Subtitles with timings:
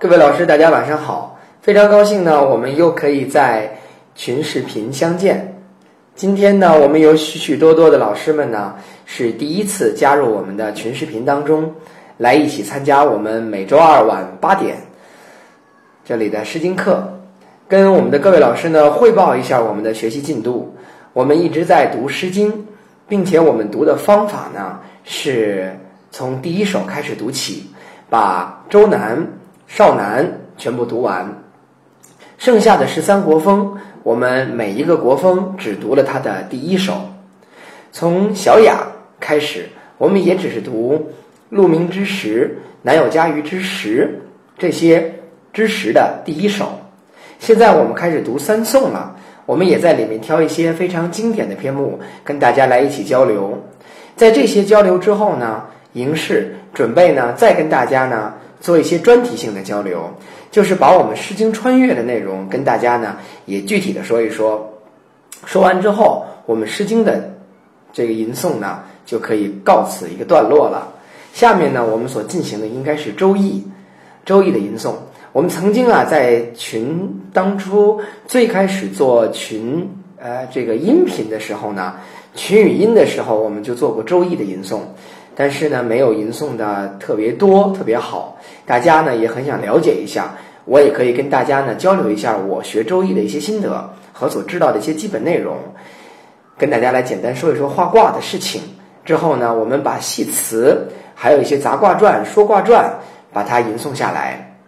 [0.00, 1.38] 各位老师，大家晚上好！
[1.60, 3.76] 非常高兴呢，我们又可以在
[4.14, 5.60] 群视频相见。
[6.14, 11.74] 今天呢，我们有许许多多的老师们呢，是第一次加入我们的群视频当中，
[12.16, 14.78] 来一起参加我们每周二晚八点
[16.06, 17.20] 这里的诗经课，
[17.68, 20.74] 跟我们的各位老师呢汇报一下我们的学习进度。
[21.12, 22.66] 我们一直在读诗经，
[23.06, 25.78] 并且我们读的方法呢，是
[26.10, 27.66] 从第一首开始读起，
[28.08, 29.26] 把周南、
[29.70, 31.32] 少南全部读完，
[32.38, 33.78] 剩下的十三国风。
[34.02, 36.94] 我们每一个国风只读了它的第一首，
[37.92, 38.84] 从小雅
[39.20, 41.12] 开始，我们也只是读
[41.50, 44.20] “鹿鸣之时，南有嘉鱼之时”
[44.58, 45.14] 这些
[45.52, 46.72] 之时的第一首。
[47.38, 49.14] 现在我们开始读三宋了，
[49.46, 53.56] 我们也在里面挑一些非常经典的篇目，跟大家来一起交流。
[54.16, 55.62] 在这些交流之后呢，
[55.92, 60.10] 迎氏准备呢再跟大家呢做一些专题性的交流。
[60.50, 64.80] 就是把我们《诗经》穿越的内容跟大家呢也具体的说一说，
[65.46, 67.34] 说完之后，我们《诗经》的
[67.92, 70.92] 这个吟诵呢就可以告此一个段落了。
[71.32, 73.60] 下面呢，我们所进行的应该是《周易》，
[74.24, 74.94] 《周易》的吟诵。
[75.30, 81.94] 我们曾经啊在群当初最开始做群呃这个音频的时候呢，
[82.34, 84.80] 群语音的时候，我们就做过《周易》的吟诵。
[85.40, 88.36] 但是呢，没有吟诵的特别多，特别好。
[88.66, 90.34] 大家呢也很想了解一下，
[90.66, 95.56] 我也可以跟大家呢交流一下我学周易的一些心得和所知道的一些基本内容，
[96.58, 98.60] 跟大家来简单说一说画卦的事情。
[99.02, 102.98] 之后呢，我们把系辞还有一些杂卦传、说卦传，
[103.32, 104.58] 把它吟诵下来。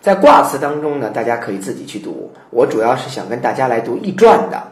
[0.00, 2.30] 在卦辞当中呢，大家可以自己去读。
[2.50, 4.62] 我主要是想跟大家来读易传的，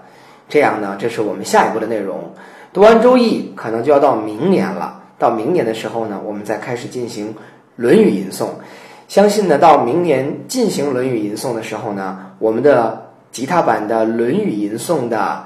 [0.49, 2.33] 这样呢，这是我们下一步的内容。
[2.75, 5.01] 读完《周易》，可能就要到明年了。
[5.17, 7.29] 到明年的时候呢，我们再开始进行
[7.77, 8.49] 《论语》吟诵。
[9.07, 15.45] 相信呢，到明年进行《论语》吟诵的时候呢，我们的吉他版的《论语》吟诵的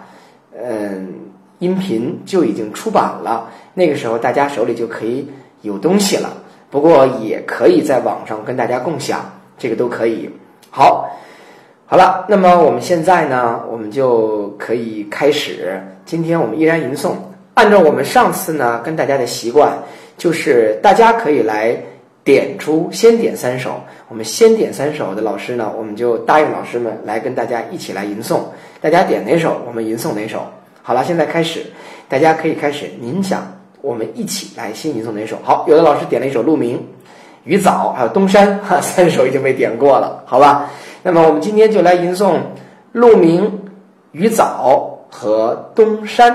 [0.59, 1.17] 嗯
[1.59, 3.51] 音频就已经出版了。
[3.75, 5.29] 那个时候大家手里就可以
[5.61, 6.33] 有东西了。
[6.71, 9.21] 不过也可以在网上跟大家共享，
[9.59, 10.31] 这个都可以。
[10.71, 11.11] 好。
[11.91, 15.83] 好了，那么我们现在呢，我们就可以开始。
[16.05, 17.13] 今天我们依然吟诵，
[17.55, 19.73] 按照我们上次呢跟大家的习惯，
[20.19, 21.75] 就是大家可以来
[22.23, 23.81] 点出，先点三首。
[24.11, 28.41] 我们先点三首的老师呢，我们就答应老师们来跟大家一起来吟诵。
[28.83, 30.47] 大家点哪首，我们吟诵哪首。
[30.83, 31.63] 好了，现在开始，
[32.07, 32.91] 大家可以开始。
[33.01, 33.51] 您想，
[33.81, 35.39] 我们一起来先吟诵哪首？
[35.43, 36.77] 好，有的老师点了一首《鹿鸣》
[37.49, 40.69] 《鱼藻》，还有《东山》，哈，三首已经被点过了，好吧？
[41.03, 42.35] 那么我们今天就来吟诵
[42.93, 43.43] 《鹿鸣》
[44.13, 46.31] 《鱼藻》和《东山》。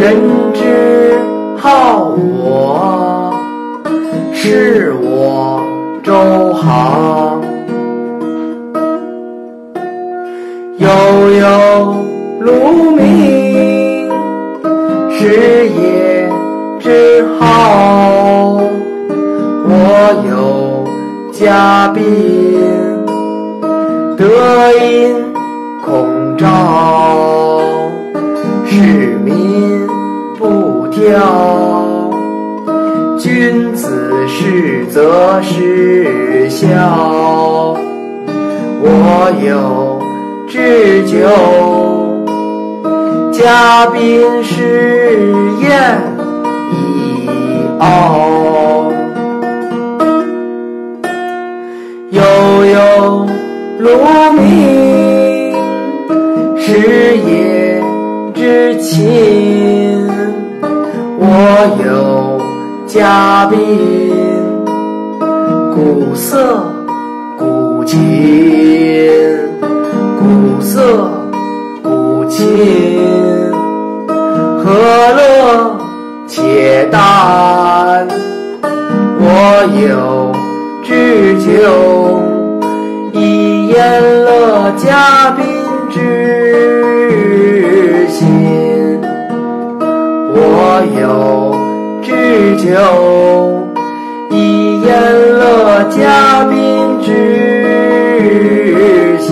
[0.00, 0.16] 人
[0.54, 1.18] 之
[1.58, 3.34] 好我，
[4.32, 5.60] 是我
[6.02, 7.42] 周行，
[10.78, 10.88] 悠
[11.32, 11.94] 悠
[12.40, 14.08] 鹿鸣。
[15.10, 16.30] 食野
[16.78, 18.58] 之好，
[19.66, 19.70] 我
[20.26, 20.32] 有
[21.30, 22.02] 嘉宾，
[24.16, 24.24] 德
[24.82, 25.14] 音
[25.84, 26.48] 孔昭，
[28.64, 29.69] 是民
[31.00, 32.10] 不挑，
[33.18, 37.74] 君子实则实孝，
[38.82, 39.98] 我有
[40.46, 41.16] 智酒。
[43.32, 45.32] 嘉宾是
[45.62, 46.02] 宴
[46.70, 47.26] 以
[47.78, 48.92] 傲，
[52.10, 52.20] 悠
[52.66, 53.26] 悠
[53.78, 53.88] 鹿
[54.34, 55.54] 鸣，
[56.58, 57.82] 食野
[58.34, 59.89] 之亲。
[61.32, 61.36] 我
[61.84, 62.40] 有
[62.88, 63.56] 嘉宾，
[65.72, 66.60] 鼓瑟
[67.38, 67.98] 鼓琴，
[70.18, 71.08] 鼓瑟
[71.84, 72.24] 鼓。
[72.28, 72.46] 琴，
[74.08, 74.72] 何
[75.16, 75.76] 乐
[76.26, 78.06] 且旦，
[79.18, 79.24] 我
[79.84, 80.32] 有
[80.84, 81.48] 只求
[83.12, 85.44] 一言乐嘉宾
[85.90, 86.49] 之
[90.84, 91.54] 有
[92.02, 93.68] 只求
[94.30, 99.28] 一言乐嘉宾之心。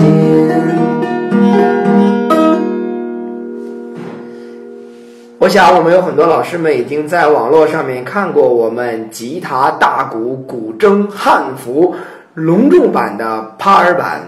[5.39, 11.95] 我想，我们有很多老师们已经在网络上面看过我们吉他、大鼓、古筝、汉服
[12.35, 14.21] 隆重版的帕尔版《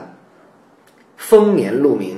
[1.18, 2.16] 丰年鹿鸣》。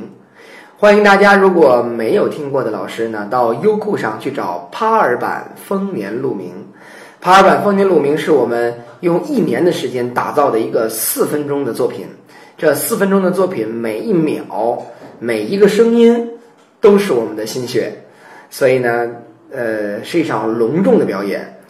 [0.83, 6.49] 欢迎大家，如果没有听过的老师呢，到优酷上去找帕尔版《丰年鹿鸣》。
[7.21, 12.05] 帕尔版《丰年鹿鸣》是我们用一年的时间打造的一个四分钟的作品。
[12.57, 14.85] 这四分钟的作品，每一秒、
[15.19, 16.29] 每一个声音
[16.81, 17.93] 都是我们的心血。
[18.49, 19.09] 所以呢，
[19.53, 21.61] 呃，是一场隆重的表演。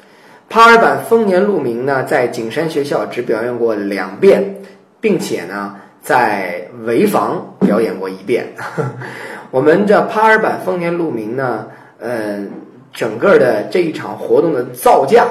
[0.49, 4.55] 帕尔版《丰年鹿鸣》呢，在景山学校只表演过两遍，
[4.99, 8.53] 并且呢，在潍坊表演过一遍。
[9.49, 11.65] 我们这帕尔版《丰年鹿鸣》呢，
[11.99, 12.45] 呃，
[12.91, 15.25] 整个的这一场活动的造价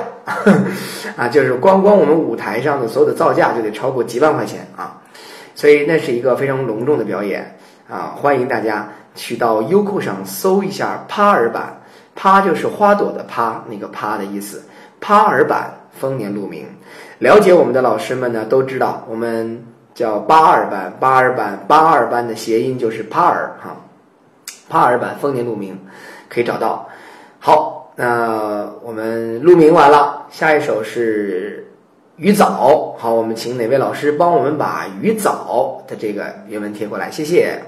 [1.17, 5.01] 啊，就是光光我们舞台上的所有的造价就得超过几万块钱啊，
[5.55, 7.57] 所以那是一个非常隆重的表演
[7.89, 8.89] 啊，欢迎大家。
[9.15, 11.83] 去到优酷上搜一下帕尔版，
[12.15, 14.63] 帕就是花朵的帕，那个帕的意思。
[15.03, 16.63] 帕尔版《丰年鹿鸣》，
[17.19, 23.77] 了解我们的老师们呢都知道，我们叫八二版，八二版，八二班的谐音就是帕尔哈。
[24.69, 25.75] 帕尔版《丰年鹿鸣》
[26.29, 26.89] 可以找到。
[27.39, 31.67] 好，那我们鹿鸣完了，下一首是
[32.23, 32.94] 《鱼藻》。
[33.00, 37.11] 好，我们请哪位老师帮我们把《鱼藻》的这个原文贴过来？
[37.11, 37.59] 谢谢。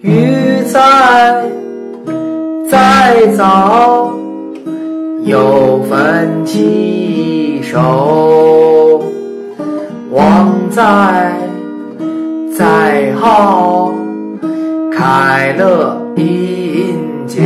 [0.00, 1.48] 鱼在
[2.68, 4.12] 在早，
[5.22, 7.41] 有分其
[7.72, 9.00] 手；
[10.10, 11.32] 王在
[12.54, 13.90] 在号，
[14.92, 17.38] 开乐饮酒。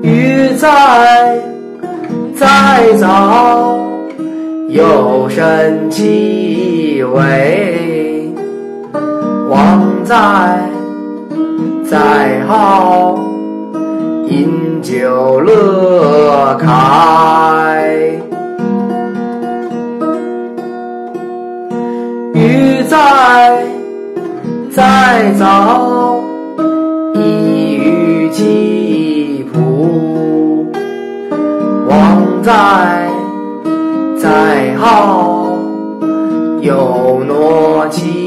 [0.00, 1.42] 鱼在
[2.36, 3.76] 在早，
[4.68, 7.02] 有神气。
[7.02, 8.32] 味
[9.50, 10.14] 王在
[11.90, 13.18] 在号，
[14.32, 16.66] 饮酒乐开。
[22.32, 23.62] 鱼在
[24.70, 26.18] 在早，
[27.14, 30.66] 一鱼起浦。
[31.86, 33.10] 王在
[34.16, 35.58] 在好。
[36.62, 38.21] 有诺几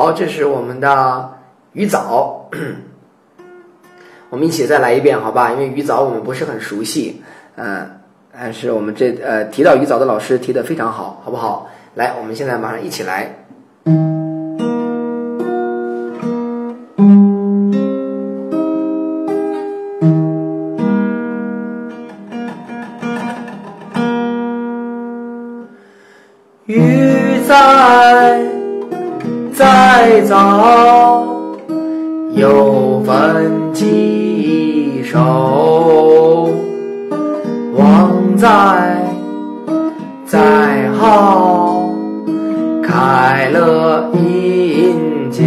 [0.00, 1.30] 好，这是我们的
[1.74, 2.48] 鱼藻，
[4.30, 5.52] 我们一起再来一遍，好吧？
[5.52, 7.22] 因为鱼藻我们不是很熟悉，
[7.56, 8.00] 嗯，
[8.32, 11.68] 但是我们这呃提到鱼藻的老师提的非常好，好不好？
[11.96, 13.44] 来，我们现在马上一起来。
[30.26, 31.24] 早，
[32.34, 35.18] 有分几手；
[37.74, 38.48] 王在
[40.26, 41.88] 在好，
[42.82, 45.40] 开乐饮酒。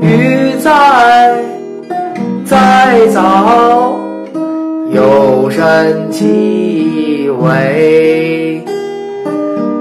[0.00, 1.44] 鱼在
[2.44, 3.92] 在早，
[4.90, 7.30] 有神气。
[7.40, 8.59] 为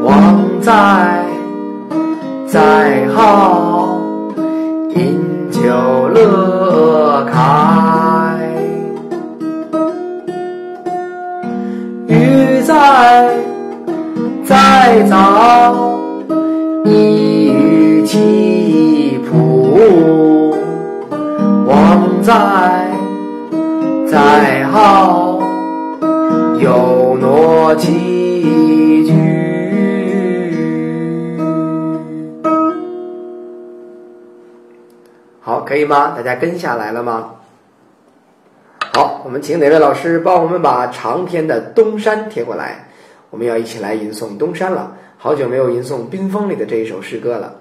[0.09, 1.23] 王在
[2.47, 3.99] 在好，
[4.95, 5.61] 饮酒
[6.15, 7.39] 乐开。
[12.07, 13.37] 鱼在
[14.43, 15.99] 在早，
[16.85, 20.55] 一鱼起浦。
[21.67, 22.33] 王在
[24.07, 25.39] 在好，
[26.57, 26.97] 有。
[27.21, 28.08] 诺几
[35.69, 36.15] 可以吗？
[36.17, 37.35] 大家跟下来了吗？
[38.91, 42.89] 好我们请哪位老师帮我们把长篇的东山贴过来。
[43.29, 44.97] 我们要一起来吟诵东山了。
[45.19, 47.53] 好久没有吟诵冰封里的这一首诗歌了。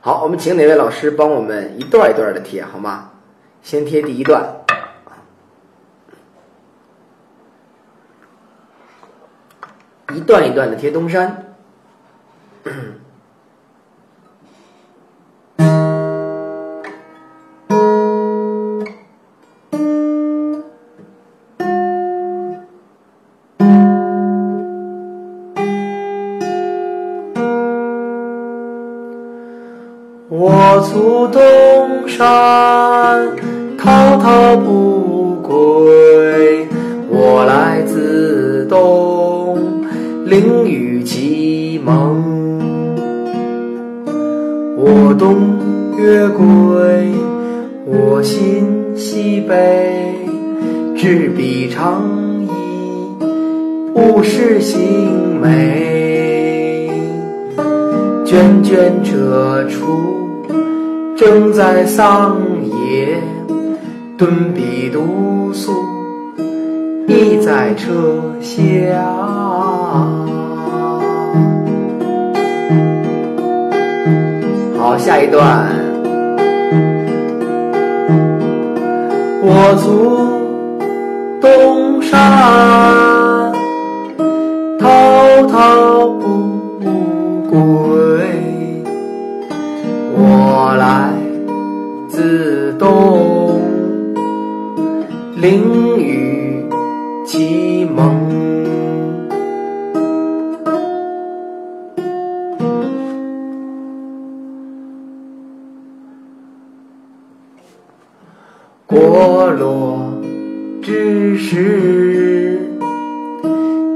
[0.00, 3.12] 好我们请哪位老师帮我们一段一段的贴好吗？
[3.62, 4.61] 先贴第一段。
[10.14, 11.54] 一段一段的贴东山。
[61.24, 63.16] 正在桑野，
[64.18, 65.70] 蹲笔读书，
[67.06, 67.92] 已在车
[68.40, 68.58] 下。
[74.76, 75.68] 好，下一段。
[79.44, 80.26] 我卒
[81.40, 83.52] 东山，
[84.76, 86.26] 滔滔不
[87.48, 88.01] 归。
[95.42, 96.64] 凌雨
[97.26, 98.16] 启蒙。
[108.86, 110.14] 过落
[110.80, 112.60] 之时，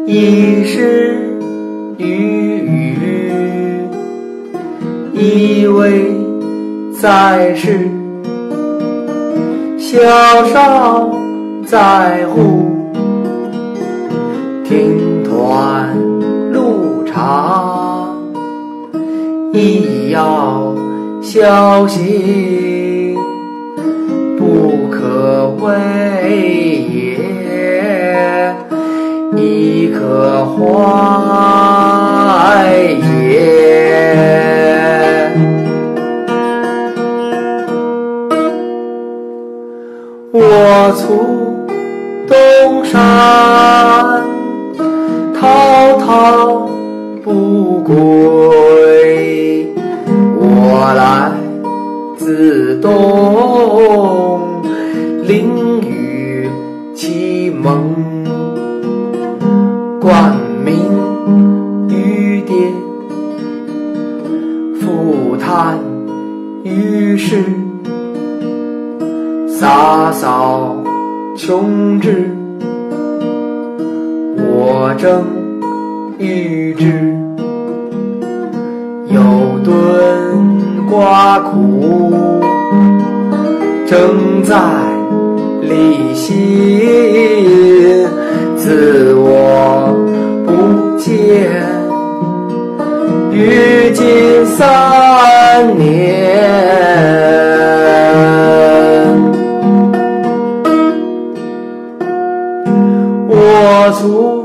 [0.04, 1.38] 已是
[1.96, 3.88] 雨雨，
[5.14, 6.12] 以为。
[6.98, 7.88] 在世，
[9.78, 10.00] 小
[10.48, 11.08] 少
[11.66, 12.70] 在乎，
[14.62, 15.98] 听团
[16.52, 18.16] 路长，
[19.52, 20.72] 亦要
[21.20, 23.16] 小心，
[24.38, 28.54] 不可为也，
[29.36, 30.62] 亦可坏
[32.80, 33.26] 也。
[40.32, 41.35] 我从
[42.90, 44.22] 山，
[45.34, 46.68] 滔滔
[47.22, 49.66] 不归。
[50.38, 51.32] 我来
[52.16, 54.62] 自东，
[55.24, 56.48] 凌雨
[56.94, 57.92] 启蒙。
[60.00, 60.76] 冠名
[61.88, 62.54] 玉蝶，
[64.80, 65.80] 复叹
[66.62, 67.42] 于世。
[69.48, 70.76] 洒扫
[71.34, 72.35] 穷志，
[74.68, 75.24] 我正
[76.18, 77.14] 欲之。
[79.06, 79.20] 有
[79.62, 79.72] 顿
[80.90, 82.12] 瓜苦，
[83.86, 84.56] 正在
[85.62, 86.34] 理心。
[88.56, 89.94] 自我
[90.44, 91.14] 不见，
[93.30, 96.26] 于今三年。
[103.28, 104.35] 我卒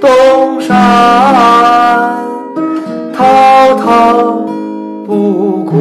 [0.00, 0.76] 东山，
[3.12, 4.46] 滔滔
[5.06, 5.78] 不归。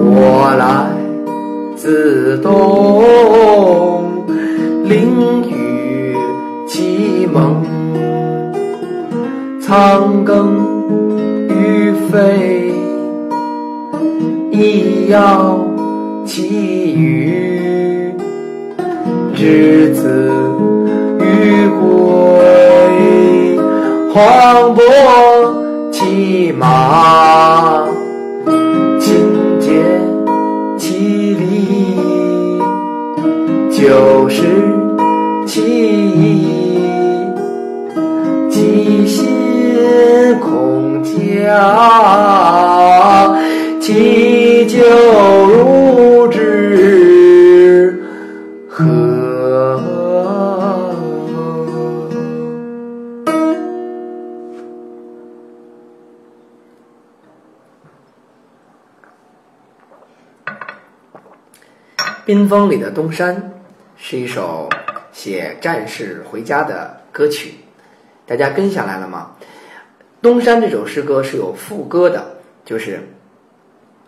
[0.00, 0.90] 我来
[1.76, 4.24] 自东，
[4.84, 6.16] 凌雨
[6.66, 7.62] 启蒙。
[9.60, 10.48] 苍庚
[11.48, 12.72] 欲飞，
[14.50, 15.58] 亦要
[16.24, 18.14] 其羽。
[19.34, 20.32] 之子
[21.80, 23.58] 归，
[24.12, 24.82] 黄伯
[25.90, 27.86] 骑马，
[29.00, 29.68] 亲见
[30.76, 32.60] 其礼，
[33.70, 34.44] 就是
[35.46, 36.46] 其意，
[38.50, 39.26] 其心
[40.40, 41.46] 恐家，
[43.80, 44.76] 其酒
[45.46, 45.87] 如
[62.48, 63.52] 风里的东山
[63.96, 64.68] 是一首
[65.12, 67.52] 写战士回家的歌曲，
[68.26, 69.32] 大家跟下来了吗？
[70.22, 72.24] 东山这首诗歌是有副歌的，
[72.64, 73.06] 就是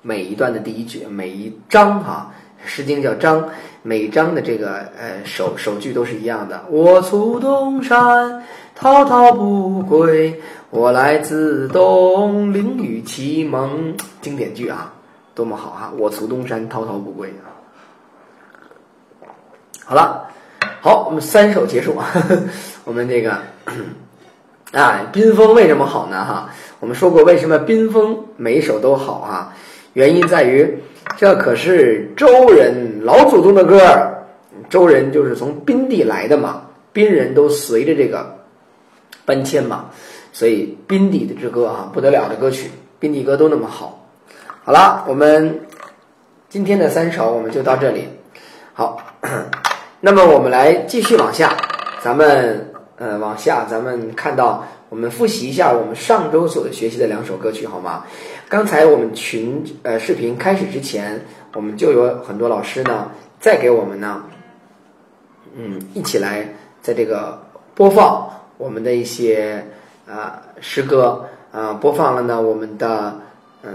[0.00, 2.32] 每一段的第一句，每一章哈，
[2.66, 3.46] 《诗经》叫章，
[3.82, 6.64] 每章的这个呃首首句都是一样的。
[6.70, 8.42] 我出东山，
[8.74, 14.94] 滔滔不归，我来自东陵与其盟，经典句啊，
[15.34, 15.92] 多么好哈！
[15.98, 17.59] 我出东山，滔滔不归啊。
[19.90, 20.28] 好了，
[20.80, 21.96] 好，我们三首结束，
[22.86, 23.32] 我们这个。
[24.70, 26.24] 啊， 宾风为什么好呢？
[26.24, 29.52] 哈，我们说过，为什么宾风每一首都好啊？
[29.94, 30.78] 原因在于，
[31.16, 34.28] 这可是周人老祖宗的歌儿。
[34.68, 38.38] 周人就是从冰地来的嘛，冰人都随着这个
[39.24, 39.86] 搬迁嘛，
[40.32, 42.70] 所以冰地的之歌啊，不得了的歌曲，
[43.00, 44.06] 冰地歌都那么好。
[44.62, 45.62] 好了，我们
[46.48, 48.08] 今天的三首我们就到这里。
[48.72, 49.02] 好，
[50.00, 51.56] 那么我们来继续往下，
[52.02, 52.66] 咱们。
[53.00, 58.04] 呃，往下咱们看到，我们复习一下我们上周所学习的两首歌曲，好吗？
[58.46, 61.18] 刚才我们群呃视频开始之前，
[61.54, 64.22] 我们就有很多老师呢，在给我们呢，
[65.56, 66.46] 嗯，一起来
[66.82, 67.40] 在这个
[67.74, 68.28] 播放
[68.58, 69.64] 我们的一些
[70.06, 73.18] 啊诗歌啊，播放了呢我们的
[73.62, 73.70] 呃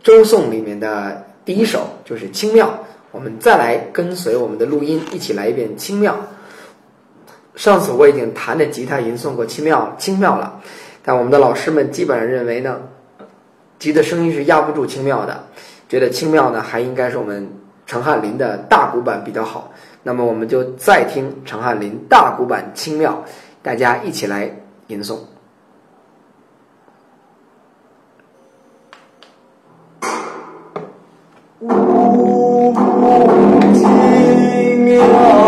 [0.00, 2.66] 周颂里面的第一首就是《清妙》，
[3.12, 6.14] 我们再来跟随我们的录音，一起来一遍《清妙》。
[7.54, 10.58] 上次我已经弹着吉他吟诵过《清妙》，清妙了，
[11.04, 12.80] 但我们的老师们基本上认为呢，
[13.78, 15.44] 吉的声音是压不住清妙的，
[15.86, 17.46] 觉得清妙呢还应该是我们
[17.86, 19.70] 陈汉林的大鼓版比较好。
[20.02, 23.22] 那么我们就再听陈汉林大鼓版清妙，
[23.62, 24.50] 大家一起来
[24.86, 25.18] 吟诵。
[35.08, 35.41] 妙。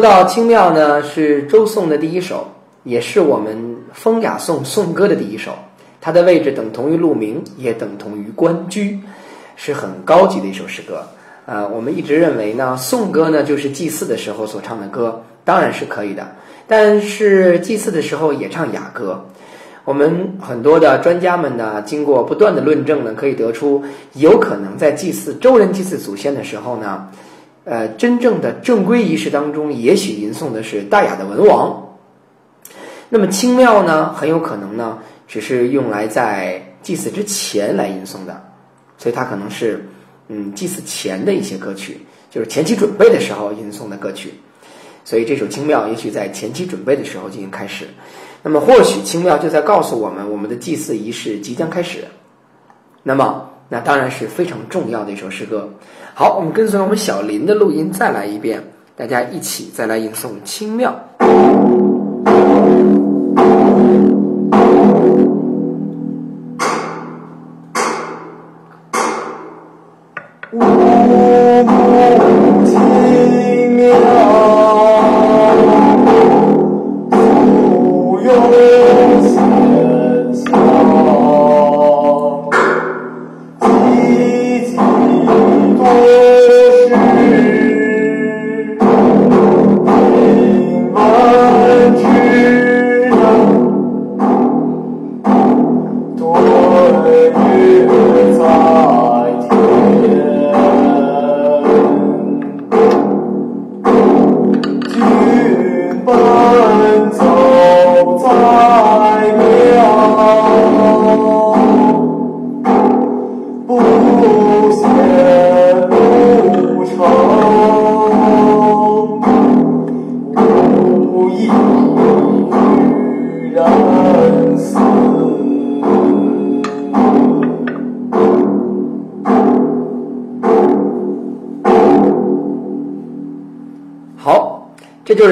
[0.00, 2.48] 说到清妙呢，是周颂的第一首，
[2.84, 5.52] 也是我们风雅颂颂歌的第一首。
[6.00, 8.98] 它的位置等同于鹿鸣，也等同于关雎，
[9.56, 11.06] 是很高级的一首诗歌。
[11.44, 16.26] 呃，我们一直认为呢，颂歌呢就是祭祀的时候所唱的歌，当然是可以的。
[16.66, 19.22] 但是祭祀的时候也唱雅歌。
[19.84, 23.84] 我们很多的专家们呢，经过不断的论证呢，可以得出，
[24.14, 27.06] 有可能在祭祀周人祭祀祖先的时候呢。
[27.70, 31.96] 呃，真正的正规仪式当中，也许吟诵的是大雅的文王。
[33.08, 38.42] 那么清妙呢，很有可能呢，只是用来在祭祀之前来吟诵的，
[38.98, 39.88] 所以它可能是
[40.26, 44.34] 嗯祭祀前的一些歌曲，就是前期准备的时候吟诵的歌曲。
[45.04, 47.86] 所以这首清妙也许在前期准备的时候进行开始。
[48.42, 52.04] 那么或许清妙就在告诉我们，我们的祭祀仪式即将开始。
[53.04, 53.49] 那么。
[53.70, 55.70] 那当然是非常重要的一首诗歌。
[56.12, 58.62] 好，我们跟随我们小林的录音再来一遍，
[58.94, 60.90] 大家一起再来吟诵《清妙》。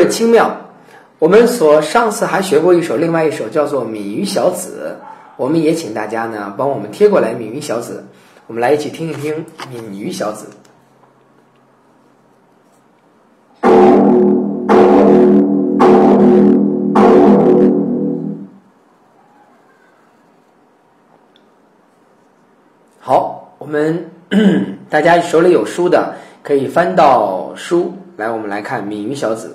[0.09, 0.57] 这就是清妙。
[1.19, 4.97] 我们所上次还学过一首，另外一首叫做《闽鱼小子》，
[5.37, 8.05] 我们也请大家呢帮我们贴过来《闽鱼小子》，
[8.47, 9.35] 我们来一起听一听
[9.71, 10.47] 《闽鱼小子》。
[23.01, 24.11] 好，我们
[24.89, 29.49] 大家手里有书的，可以翻到书来，我们来看《闽鱼小子》。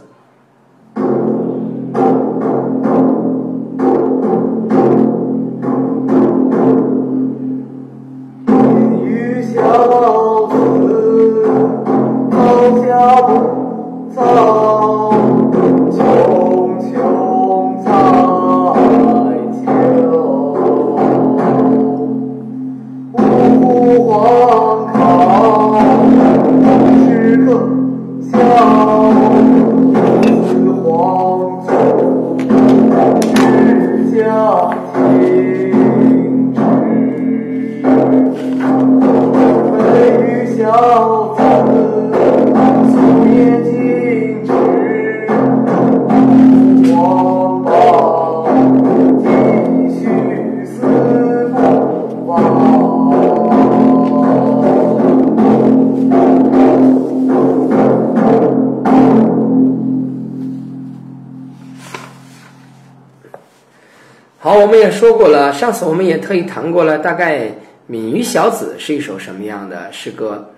[65.64, 67.40] 上次我们也特意谈过了，大概
[67.88, 70.52] 《闽鱼小子》是一首什么样的诗歌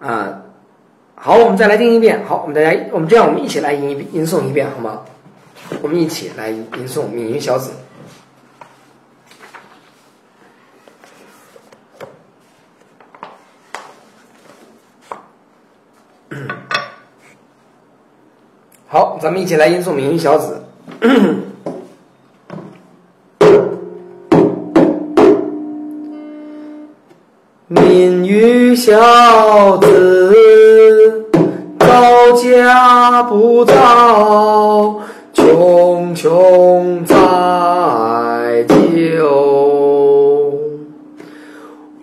[0.00, 0.40] 啊？
[1.14, 2.24] 好，我们再来听一遍。
[2.24, 5.02] 好，我们大家，我们这样，我们一起来吟吟诵一遍好吗？
[5.82, 7.72] 我们一起来吟诵《闽鱼小子》。
[18.86, 20.62] 好，咱们一起来吟诵《闽鱼小子》。
[27.70, 30.34] 闽鱼小子，
[31.78, 34.98] 早家不早，
[35.34, 37.14] 穷穷在
[38.68, 39.28] 酒。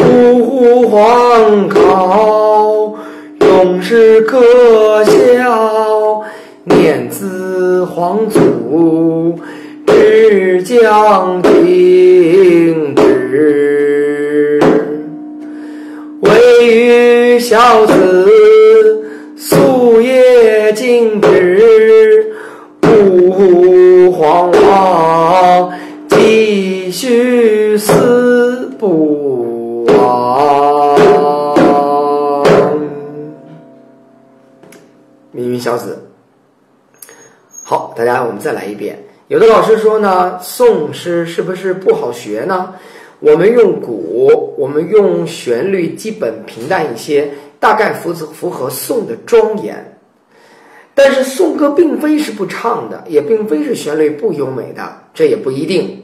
[0.02, 2.94] 五湖黄考，
[3.40, 6.22] 永世可笑。
[6.66, 9.40] 念兹皇祖，
[9.88, 11.52] 只将停
[16.66, 18.28] 唯余小子，
[19.38, 22.34] 夙夜静止，
[22.82, 25.72] 不慌慌，
[26.10, 30.98] 继续思不忘。
[35.32, 36.04] 命运小子，
[37.64, 38.98] 好，大家我们再来一遍。
[39.28, 42.74] 有的老师说呢，宋诗是不是不好学呢？
[43.20, 49.98] 我们用鼓，我们用旋律，基本平淡一些，大概符符合宋的庄严。
[50.94, 56.02] 但是颂歌并非是不唱的，也并非是旋律不优美的，这也不一定。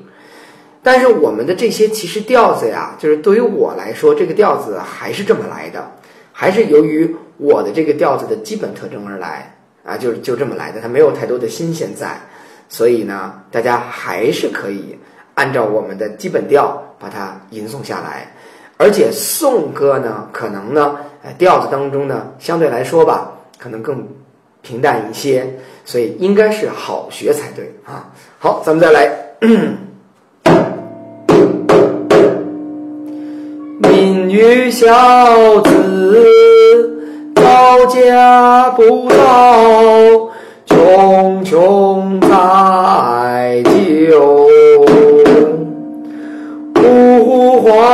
[0.84, 5.92] 但是我们的这些其实调子呀，就是对于我来说，这个调子还是这么来的，
[6.32, 12.20] 还是由于我的这个调子的基本特征而来啊，就是就这么来的，它没有太多的新鲜在，
[12.68, 14.98] 所以呢，大家还是可以
[15.36, 18.32] 按照我们的基本调把它吟诵下来。
[18.78, 24.08] 而且颂歌呢，可能呢，呃，调子当中呢，相对来说吧，可能更
[24.64, 25.48] 平淡一些，
[25.86, 28.10] 所以应该是好学才对啊。
[28.40, 29.12] 好，咱们再来。
[33.82, 37.04] 民女小子，
[37.36, 40.30] 早家不早，
[40.66, 44.51] 穷穷在酒。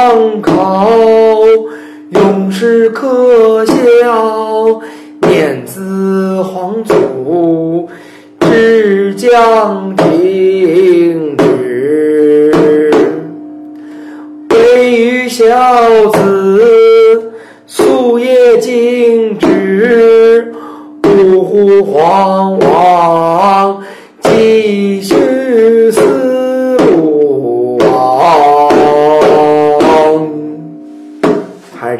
[0.08, 0.90] 湖黄考，
[2.10, 4.82] 永世可笑。
[5.22, 7.90] 念兹皇祖，
[8.40, 12.94] 只将停止。
[14.50, 15.46] 唯余小
[16.14, 17.32] 子，
[17.68, 20.54] 夙夜静止，
[21.04, 22.77] 五湖黄王，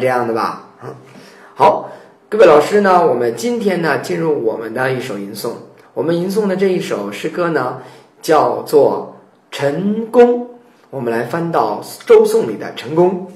[0.08, 0.70] 这样的吧。
[0.82, 0.88] 嗯
[1.54, 1.90] 好，
[2.30, 5.50] 各位老师呢，我们今天呢进入我们的一首吟诵。
[5.92, 7.82] 我们吟诵的这一首诗歌呢，
[8.22, 9.16] 叫做
[9.54, 10.44] 《陈宫》。
[10.88, 13.26] 我们来翻到周颂里的《陈宫》。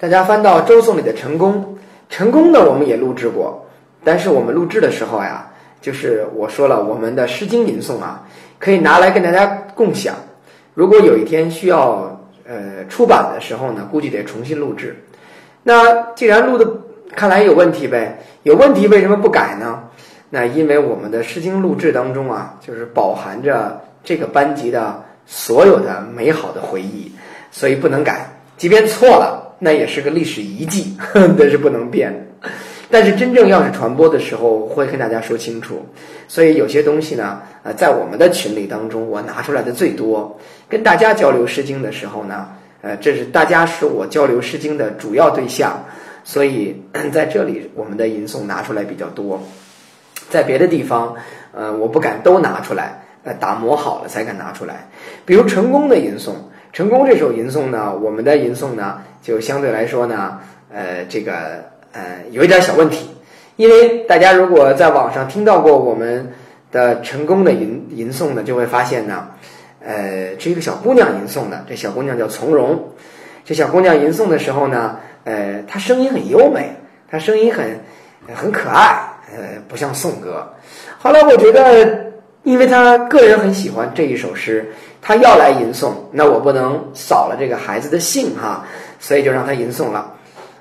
[0.00, 1.76] 大家翻到周颂里的成功，
[2.08, 3.66] 成功的我们也录制过，
[4.04, 8.28] 但是我们录制的时候呀，就是我说了，我们的诗经吟诵啊，
[8.60, 10.14] 可以拿来跟大家共享。
[10.74, 15.02] 如果有一天需要呃出版的时候呢，估计得重新录制。
[15.64, 16.72] 那既然录的
[17.16, 19.82] 看来有问题呗，有问题为什么不改呢？
[20.30, 27.10] 那因为我们的诗经录制当中啊，就是饱含着这个班级的所有的美好的回忆，
[27.50, 28.30] 所以不能改。
[28.56, 30.96] 即便错了，那也是个历史遗迹，
[31.36, 32.26] 那是不能变。
[32.90, 35.84] 但是真正要是传播的时候，会跟大家说清楚。
[36.26, 40.38] 所以有些东西呢，呃，在我们的群里当中，我拿出来的最多。
[40.68, 42.48] 跟大家交流《诗经》的时候呢，
[42.80, 45.84] 呃，这是大家是我交流《诗经》的主要对象，
[46.24, 49.42] 所以 在这里我们的吟诵拿出来比较多。
[50.30, 51.16] 在别的地方，
[51.52, 54.88] 呃，我不敢都拿出来，呃，打磨好了才敢拿出来。
[55.26, 56.32] 比如成功的吟诵。
[56.70, 60.38] 成功这首吟诵呢，我们的吟诵呢，就相对来说呢，
[60.72, 63.10] 呃，这个呃，有一点小问题，
[63.56, 66.32] 因为大家如果在网上听到过我们
[66.72, 69.28] 的成功的吟吟诵呢，就会发现呢，
[69.84, 72.88] 呃，是一个小姑娘吟诵的，这小姑娘叫从容，
[73.44, 76.70] 这小姑娘吟诵的时候呢，呃，她声音很优美，
[77.10, 77.80] 她声音很
[78.34, 78.98] 很可爱，
[79.34, 80.54] 呃，不像颂歌。
[80.98, 82.06] 后来我觉得。
[82.44, 88.64] 因为她个人很喜欢这一首诗，他要来吟诵，那我不能扫了这个孩子的兴哈，
[88.98, 90.14] 所以就让他吟诵了。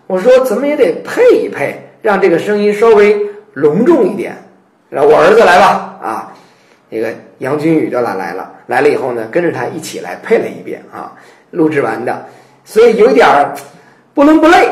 [0.08, 3.20] 我说怎么也得配一配，让这个声音稍微
[3.54, 4.38] 隆重一点。
[4.90, 6.34] 让我儿子来吧，啊，
[6.90, 11.12] 那个杨君宇就来来了，来了以后呢，跟着他一起来配了一遍啊，
[11.52, 12.26] 录制完的，
[12.64, 13.54] 所以有点儿
[14.14, 14.70] 不伦不类，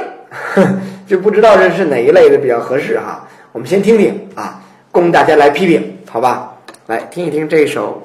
[1.05, 3.27] 就不知道这是哪一类的比较合适哈。
[3.51, 6.53] 我们先听听啊，供大家来批评，好吧？
[6.87, 8.01] 来听一听这首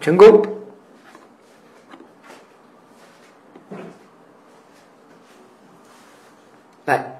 [0.04, 0.28] 《成功》。
[6.86, 7.15] 来。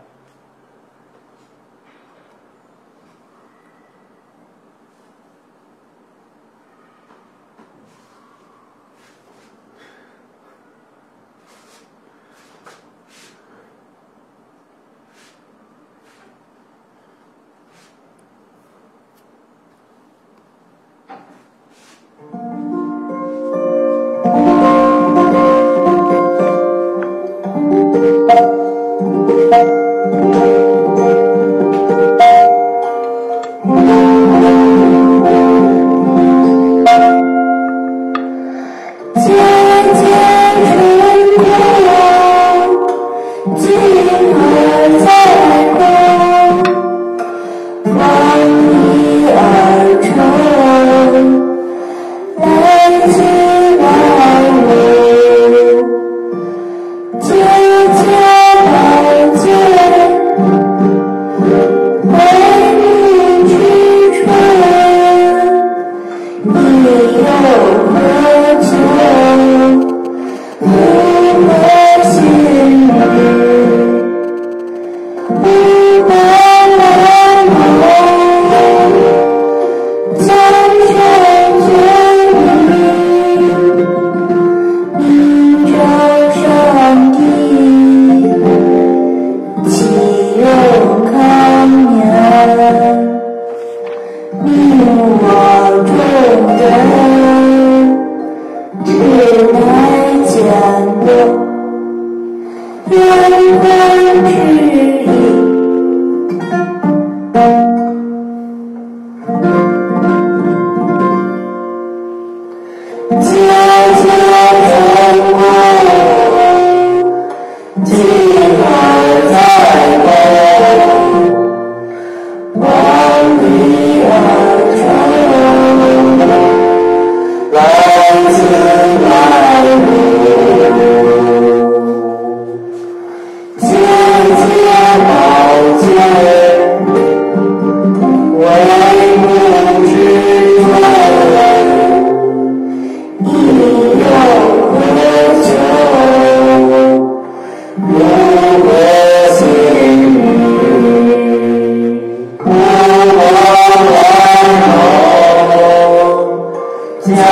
[157.06, 157.22] 江河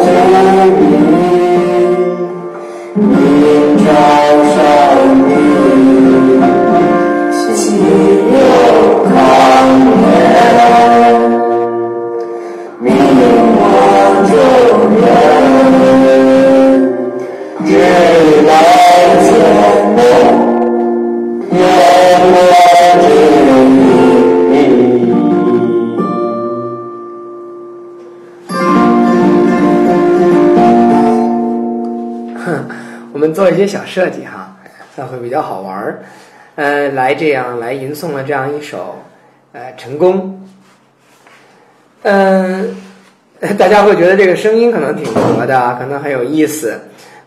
[0.00, 0.06] 之
[0.78, 0.82] 滨，
[2.96, 3.86] 明朝。
[33.98, 34.56] 设计哈，
[34.94, 36.04] 那会比较好玩儿。
[36.54, 38.94] 呃，来这样来吟诵了这样一首
[39.50, 40.40] 呃成功。
[42.02, 42.76] 嗯、
[43.58, 46.80] 大家会觉得这个声音可能挺和的，可能很有意思，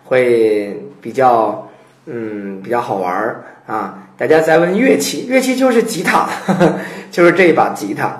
[0.05, 1.69] 会比较
[2.05, 4.07] 嗯比较好玩儿啊。
[4.17, 6.29] 大家再问乐器，乐器就是吉他，
[7.11, 8.17] 就是这一把吉他。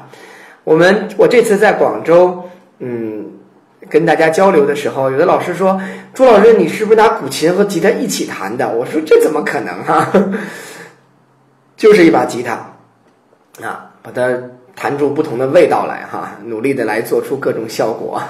[0.66, 3.26] 我们我这次在广州，嗯，
[3.92, 5.80] 跟大家交流的时候，有的老师说
[6.16, 10.10] ：“朱老师，你是不是拿古琴和吉他一起弹的？”我说：“这怎么可能啊？
[11.76, 12.54] 就是一把吉他
[13.62, 14.32] 啊，把它
[14.76, 18.22] 弹出不同的味道来哈，努力的来做出各种效果，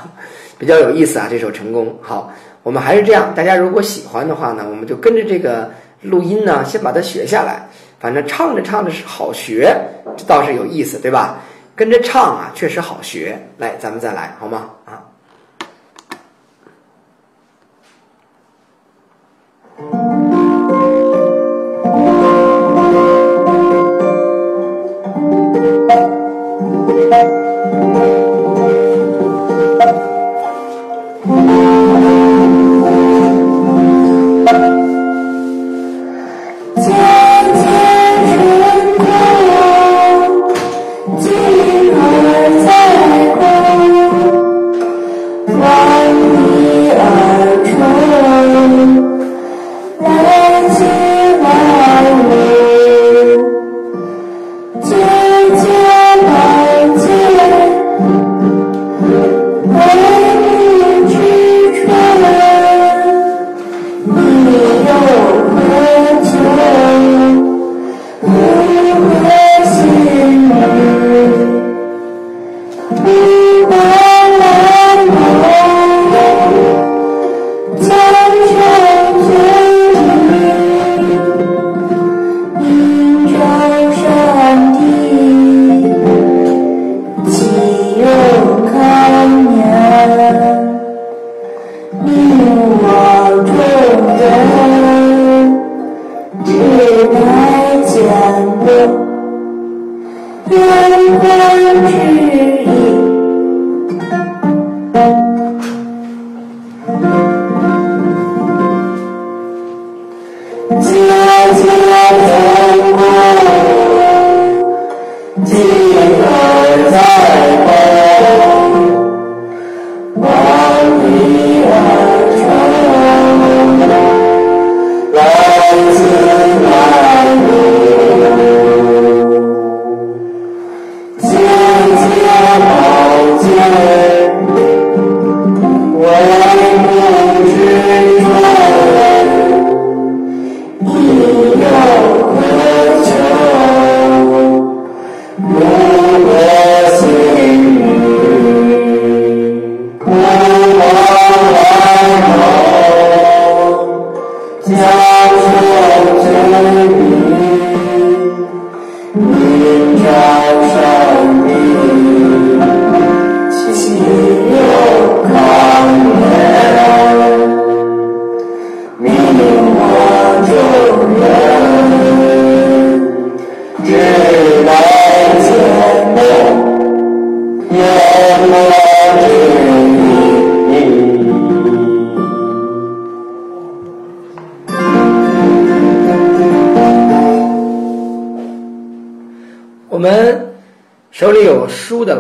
[0.58, 1.28] 比较有意思啊。
[1.30, 5.70] 这首成功好，我们还是这样，大家如果喜欢的话呢，我们就跟着这个
[6.02, 7.68] 录音呢，先把它学下来。
[8.00, 9.76] 反正唱着唱着是好学，
[10.18, 11.38] 这倒是有意思，对吧？
[11.76, 13.38] 跟着唱啊，确实好学。
[13.60, 14.72] 来，咱们再来好吗？
[14.86, 15.04] 啊。
[19.90, 20.21] Thank you.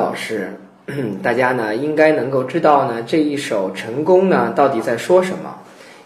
[0.02, 0.54] 老师，
[1.22, 5.56] 大家呢应该能够知道呢这一首《成功》呢到底在说什么。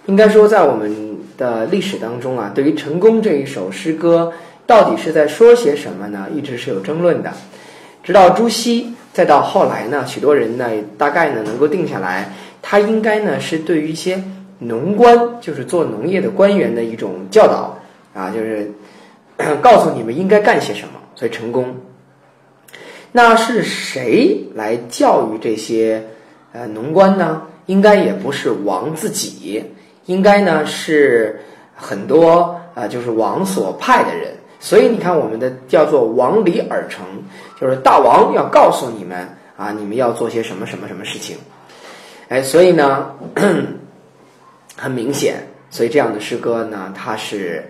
[0.07, 4.31] 应该说，在我们的历史当中啊，对于《成功》这一首诗歌
[4.67, 7.31] 到底是在说些什么呢，一直是有争论的。
[8.03, 12.29] 直到朱熹，再到后来呢，许多人呢大概呢能够定下来，
[12.61, 14.21] 他应该呢是对于一些
[14.59, 17.79] 农官，就是做农业的官员的一种教导
[18.13, 18.69] 啊，就是
[19.61, 20.89] 告诉你们应该干些什么。
[21.15, 21.73] 所以成功，
[23.17, 26.03] 那是谁来教育这些
[26.51, 27.43] 呃农官呢？
[27.65, 29.63] 应该也不是王自己，
[30.05, 31.39] 应该呢是
[31.73, 34.33] 很多呃就是王所派的人。
[34.59, 37.05] 所以你看，我们的叫做王理尔成，
[37.57, 41.37] 就是大王要告诉你们啊，你们要做些什么什么什么事情。
[42.27, 43.09] 哎，所以呢，
[44.75, 45.37] 很明显，
[45.69, 47.63] 所以这样的诗歌呢，它是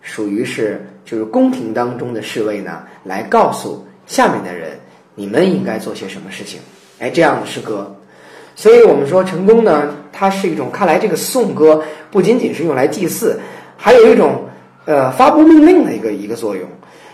[0.00, 4.78] 属于是就是宫廷当中的侍卫呢，来告诉下面的人，
[5.14, 6.60] 你们应该做些什么事情。
[6.98, 7.94] 哎，这样的诗歌，
[8.54, 13.40] 所以我们说成功呢，它是一种看来这个颂歌不仅仅是用来祭祀，
[13.76, 14.44] 还有一种
[14.84, 16.64] 呃发布命令的一个一个作用。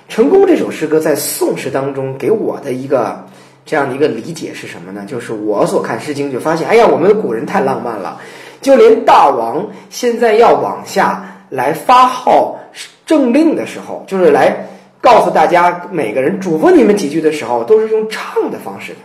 [0.09, 3.25] 成功这首诗歌在宋诗当中给我的一个
[3.65, 5.05] 这样的一个理解是什么呢？
[5.07, 8.21] 就是我所看《诗经》就发现，哎呀，我们的古人太浪漫了，
[8.61, 12.59] 就连大王现在要往下来发号
[13.07, 14.67] 政令的时候，就是来
[15.01, 18.99] 告诉大家每个人嘱咐你们几句的时候，都是用唱的方式的。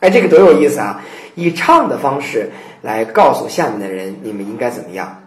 [0.00, 1.02] 哎，这个多有意思啊！
[1.34, 2.50] 以唱的方式
[2.82, 5.22] 来告诉下面的人你们应该怎么样。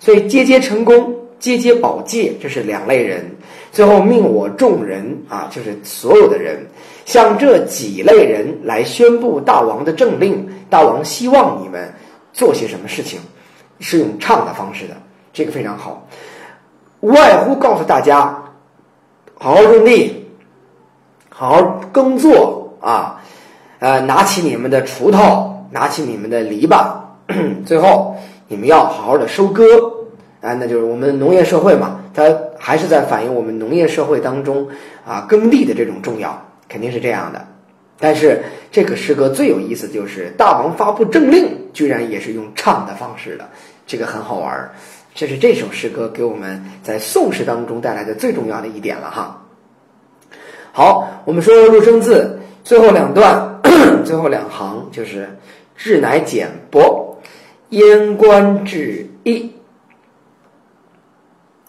[0.00, 3.36] 所以，节节成功，节节保戒，这是两类人。
[3.70, 6.66] 最后命我众人啊，就是所有的人，
[7.04, 10.48] 向这几类人来宣布大王的政令。
[10.70, 11.92] 大王希望你们
[12.32, 13.20] 做些什么事情，
[13.80, 14.96] 是用唱的方式的，
[15.32, 16.08] 这个非常好。
[17.00, 18.43] 无外乎告诉大家，
[19.38, 20.26] 好好种地，
[21.28, 21.62] 好好
[21.92, 23.20] 耕作啊，
[23.78, 26.86] 呃，拿起你们的锄头，拿起你们的篱笆，
[27.66, 28.16] 最后
[28.48, 29.64] 你们要好好的收割
[30.40, 32.24] 啊，那就是我们农业社会嘛，它
[32.58, 34.68] 还是在反映我们农业社会当中
[35.04, 37.46] 啊耕地的这种重要，肯定是这样的。
[37.98, 43.48] 但是这个诗歌最有意思就是大王发布政令，居然也是用唱的方式的，
[43.86, 44.72] 这个很好玩儿。
[45.14, 49.40] 这是这首诗歌给我们在宋诗当中带来的最重要的一点了哈。
[50.72, 53.60] 好，我们说入声字最后两段，
[54.04, 55.38] 最后两行就是
[55.76, 57.16] “志乃简薄，
[57.68, 59.54] 燕官至义”。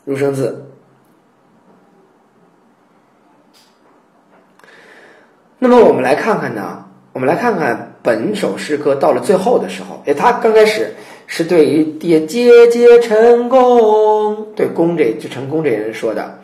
[0.06, 0.66] 入声字。
[5.60, 6.84] 那么我们来看看呢，
[7.14, 10.96] 我们来看看本首诗歌到了最后的时候，哎，它刚开始
[11.28, 16.40] 是对于节节节成功，对功这就成功这些人说的，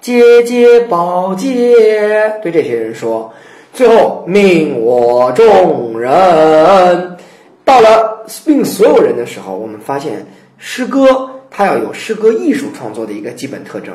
[0.00, 3.32] 节节保戒对这些人说，
[3.72, 7.16] 最后命我众人，
[7.64, 10.26] 到了命所有人的时候，我们发现
[10.58, 13.94] 诗歌它要有诗歌艺术创作的一个基本特征。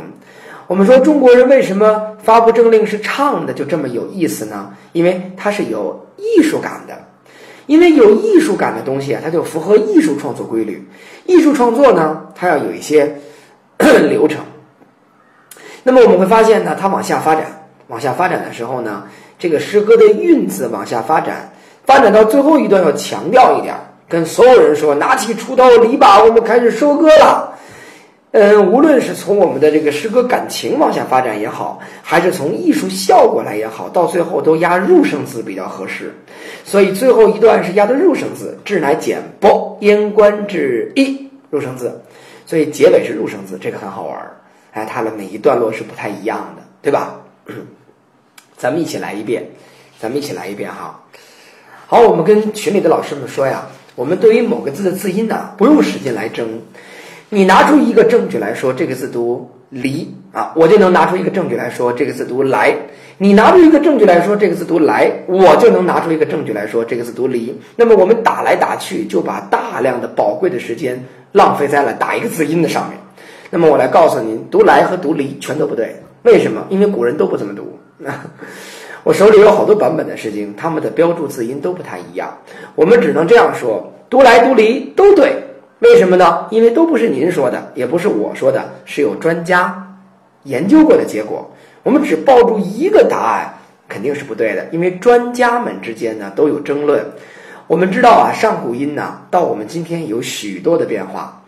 [0.68, 4.72] 我们说中国人为什么发布政令是唱的就这么有意思呢？
[4.94, 6.98] 因为它是有艺术感的，
[7.68, 10.88] 因为有艺术感的东西啊，它就符合艺术创作规律。
[11.26, 13.16] 艺术创作呢，它要有一些
[14.10, 14.40] 流程。
[15.84, 19.04] 那么我们会发现呢，它往下发展，往下发展的时候呢，
[19.40, 21.52] 这个诗歌的韵字往下发展，
[21.86, 23.76] 发展到最后一段要强调一点，
[24.08, 27.58] 跟所有人说：拿起锄头篱笆，我们开始收割了。
[28.34, 36.14] 嗯，无论是从我们的这个诗歌感情往下发展也好，还是从艺术效果来也好，到最后都押入声字比较合适。
[36.64, 42.02] 所以最后一段是押的入声字，志乃简薄，燕官至一，入声字。
[42.46, 44.38] 所以结尾是入声字，这个很好玩儿。
[44.72, 47.20] 哎，它的每一段落是不太一样的，对吧？
[48.56, 49.46] 咱们一起来一遍，
[50.00, 51.04] 咱们一起来一遍哈。
[51.86, 56.62] 好，我们跟群里的老师们说呀，我们对于某个字的字音呢，不用使劲来争。
[57.34, 62.76] 你拿出一个证据来说这个字读离啊，我就能拿出一个证据来说这个字读来。
[63.18, 67.58] 你拿出一个证据来说这个字读来，我就能拿出一个证据来说这个字读离。
[67.78, 71.02] 那么我们打来打去，就把大量的宝贵的时间
[71.32, 72.98] 浪费在了打一个字音的上面。
[73.50, 75.96] 那么我来告诉您，读来和读离全都不对。
[76.24, 76.68] 为什么？
[76.70, 77.80] 因为古人都不怎么读。
[79.04, 82.38] 我手里有好多版本的《诗经》，他们的标注字音都不太一样。
[82.76, 85.34] 我们只能这样说：读来读离都对。
[85.82, 86.46] 为什么呢？
[86.52, 89.98] 因为都不是您说的，也不是我说的，是有专家
[90.44, 91.50] 研究过的结果。
[91.82, 93.52] 我们只抱住一个答案，
[93.90, 94.68] 肯定是不对的。
[94.72, 97.04] 因为专家们之间呢都有争论。
[97.66, 101.42] 我们知道啊，上古音呢到我们今天有许多的变化，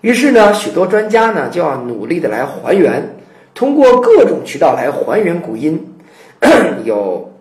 [0.00, 3.16] 于是呢，许多专家呢就要努力的来还原，
[3.52, 5.92] 通过各种渠道来还原古音，
[6.84, 7.32] 有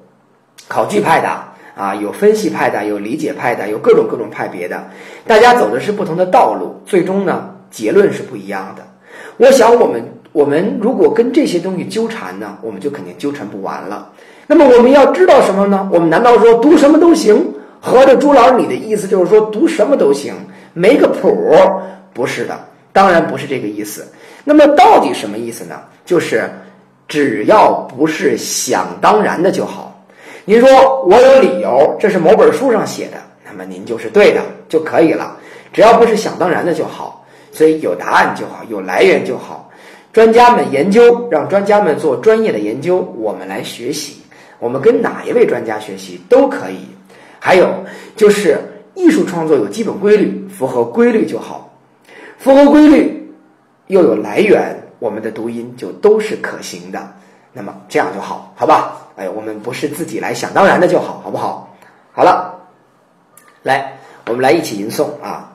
[0.68, 1.55] 考据派的。
[1.76, 4.82] 啊，有分析派的，有理解派的，有各种各种派别的，
[5.28, 8.84] 大家走的是不同的道路，最终呢，结论是不一样的。
[9.38, 10.02] 我想，我们
[10.32, 14.10] 我们如果跟这些东西纠缠呢，我们就肯定纠缠不完了。
[14.48, 15.90] 那么我们要知道什么呢？
[15.92, 17.54] 我们难道说读什么都行？
[17.82, 20.34] 合着朱老师你的意思就是说读什么都行，
[20.74, 21.54] 没个谱？
[22.14, 22.58] 不是的，
[22.94, 24.08] 当然不是这个意思。
[24.46, 25.76] 那么到底什么意思呢？
[26.06, 26.50] 就是
[27.08, 29.85] 只要不是想当然的就好。
[30.48, 35.36] 您说我有理由，这是某本书上写的，那么您就是对的就可以了，
[35.74, 37.26] 只要不是想当然的就好。
[37.52, 39.72] 所以有答案就好，有来源就好。
[40.14, 44.18] 专家们研究，让专家们做专业的研究，我们来学习。
[44.60, 46.86] 我们跟哪一位专家学习都可以。
[47.39, 47.68] 还有
[48.16, 48.60] 就是
[48.93, 51.74] 艺术创作有基本规律，符合规律就好，
[52.38, 53.34] 符合规律
[53.88, 57.00] 又有来源，我们的读音就都是可行的。
[57.56, 59.01] 那么这样就好，好吧？
[59.16, 61.74] 哎，我们不是自己来想当然的就好，好不好？
[62.12, 62.53] 好了，
[63.64, 63.97] 来，
[64.28, 65.53] 我们来一起吟诵啊。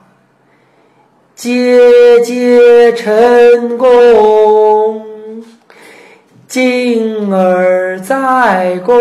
[1.35, 5.05] 节节成功，
[6.47, 8.95] 敬而在公，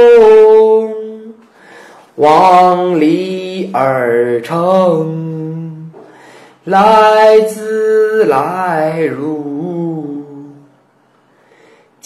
[2.16, 5.90] 往礼而成，
[6.64, 9.59] 来自来如，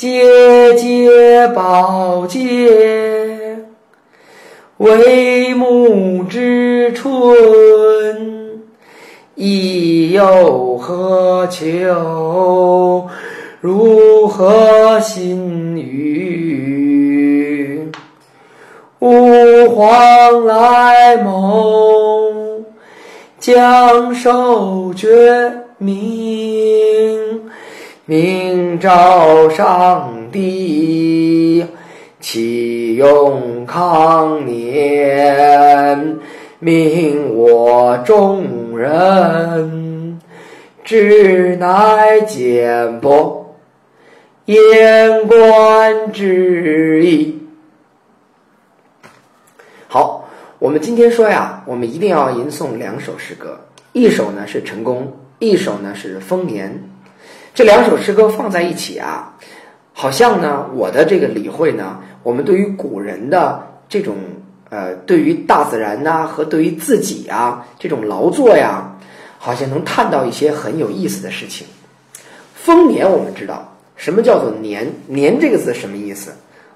[0.05, 2.38] 节节保洁，
[4.76, 7.11] 为母之春。
[9.34, 13.09] 亦有何求？
[13.62, 16.30] 如何心语？
[18.98, 22.30] 吾皇来谋，
[23.38, 27.50] 将受爵命，
[28.07, 31.64] 明朝上帝，
[32.20, 36.18] 启用康年。
[36.59, 40.20] 命我众人，
[40.84, 43.57] 只乃简薄，
[44.44, 47.40] 言官之意。
[49.88, 50.28] 好，
[50.59, 53.59] 我们今天说呀，我们一定要吟诵两首诗歌，
[53.94, 56.82] 一首呢是成功，一首呢是丰年。
[57.55, 59.32] 这两首诗歌放在一起啊，
[59.92, 64.16] 好像呢，我的这个理会呢，我们对于古人的这种。
[64.70, 68.92] 呃，对于大自然呐，和对于自己啊，这种劳作呀，
[69.38, 71.64] 好像能探到一些很有意思的事情。
[72.57, 74.92] 丰年，我们知道什么叫做年？
[75.07, 76.32] 年这个字什么意思？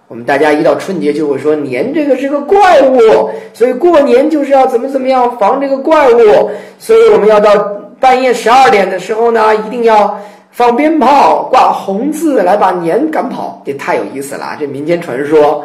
[0.06, 7.56] 我们大家一到春节就会说年这个是个怪物，所以过年就是要怎么怎么样防这个怪物，所以我们要到
[7.98, 10.20] 半夜十二点的时候呢，一定要
[10.59, 13.62] 放鞭炮、挂红字来把年赶跑。
[13.64, 15.64] 这太有意思了，这民间传说。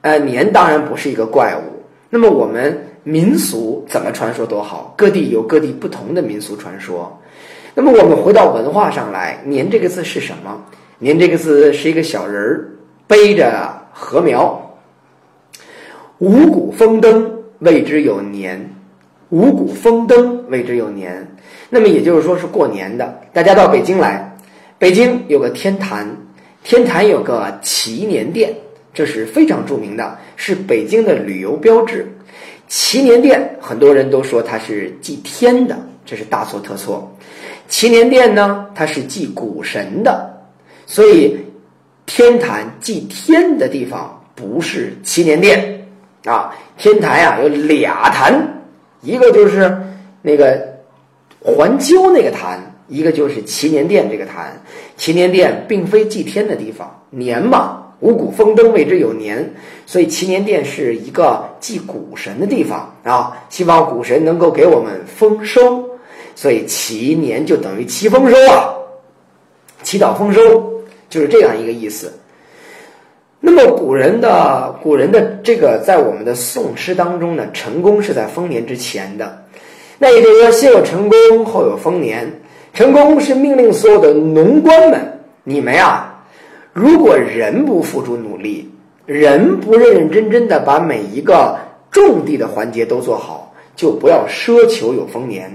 [0.00, 1.84] 呃，年当然不是一个怪物。
[2.08, 7.14] 那么我们民俗怎么传说都好，各地有各地不同的民俗传说。
[7.74, 10.64] 那么我们回到文化上来，年这个字是什么？
[10.98, 12.70] 年这个字是一个小人儿
[13.06, 14.58] 背着禾苗，
[16.20, 18.66] 五谷丰登谓之有年，
[19.28, 21.30] 五谷丰登谓之有年。
[21.68, 23.20] 那么也就是说是过年的。
[23.36, 24.34] 大家到北京来，
[24.78, 26.08] 北京有个天坛，
[26.64, 28.50] 天坛有个祈年殿。
[28.94, 32.10] 这是非常著名的，是北京的旅游标志。
[32.66, 35.76] 祈年殿，很多人都说它是祭天的，
[36.06, 37.14] 这是大错特错。
[37.68, 40.30] 祈年殿呢，它是祭古神的，
[40.86, 41.38] 所以
[42.06, 45.86] 天坛祭天的地方不是祈年殿
[46.24, 46.56] 啊。
[46.78, 48.62] 天坛呀有俩坛，
[49.02, 49.78] 一个就是
[50.22, 50.58] 那个
[51.42, 52.58] 环丘那个坛，
[52.88, 54.62] 一个就是祈年殿这个坛。
[54.96, 57.82] 祈年殿并非祭天的地方，年嘛。
[58.00, 59.54] 五谷丰登谓之有年，
[59.86, 65.82] 所以祈年殿是一个祭谷神的地方啊，希望谷神能够给我们丰收，
[66.34, 68.68] 所以祈年就等于祈丰收啊，
[69.82, 70.40] 祈祷丰收
[71.08, 72.12] 就是这样一个意思。
[73.40, 79.42] 那么古人的古人的这个在我们的宋诗当中呢，成功是在丰年之前的，
[79.98, 82.30] 那也就是说先有成功，后有丰年。
[82.76, 85.00] 成功是命令所有的农官们，
[85.44, 86.12] 你们呀。
[86.74, 88.70] 如果人不付出努力，
[89.06, 91.58] 人不认认真真的把每一个
[91.90, 95.50] 种地的环节都做好，就不要奢求有丰年，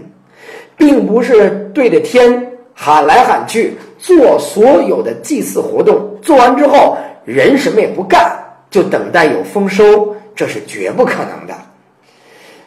[0.76, 8.36] 并不是对着天喊来喊去做所有的祭祀活动，做完之后人什么也不干，
[8.72, 11.53] 就等待有丰收，这是绝不可能的。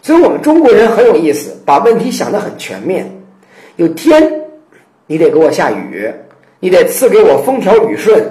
[0.01, 3.11] 所以我们中国人很有意思，把问题想得很全面。
[3.77, 4.44] 有天，
[5.07, 6.13] 你得给我下雨，
[6.61, 8.25] 你得赐给我风调雨顺。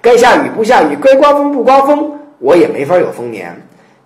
[0.00, 3.54] 该下雨不下雨，该刮风不刮风，我也没法有丰年。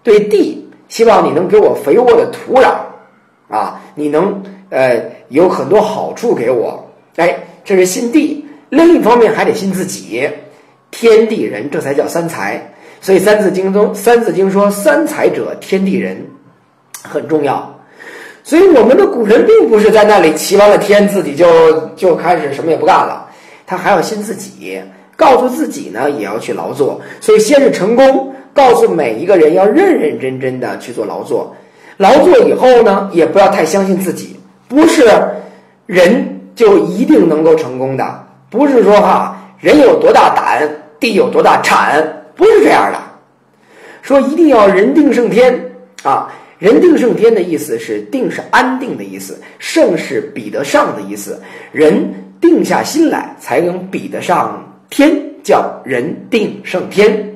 [0.02, 2.74] 对地，希望你能给我肥沃的土壤，
[3.48, 4.98] 啊，你能呃
[5.28, 6.90] 有很多好处给我。
[7.16, 8.46] 哎，这是信地。
[8.70, 10.28] 另一方面还得信自己，
[10.90, 12.72] 天地人，这才叫三才。
[13.00, 16.24] 所以《三字经》中，《三字经》说：“三才者，天地人，
[17.02, 17.74] 很重要。”
[18.50, 21.46] 所以我们的古人并不是在那里祈完了天，自己就
[21.94, 23.24] 就开始什么也不干了，
[23.64, 24.82] 他还要信自己。
[25.14, 31.54] 告诉自己呢，也要去劳作，所以先是成功，告诉每一个人要认认真真的去做劳作。
[31.96, 35.08] 劳作以后呢，也不要太相信自己，不是
[35.86, 42.02] 人就一定能够成功的，不是说哈人有多大胆，地有多大产，
[42.34, 42.98] 不是这样的。
[44.02, 45.70] 说一定要人定胜天
[46.02, 46.28] 啊，
[46.60, 51.40] 人定胜天的意思是定是安定的意思胜是比得上的意思。
[51.72, 52.06] 人
[52.38, 55.10] 定下心来才能比得上天
[55.42, 57.34] 叫人定胜天。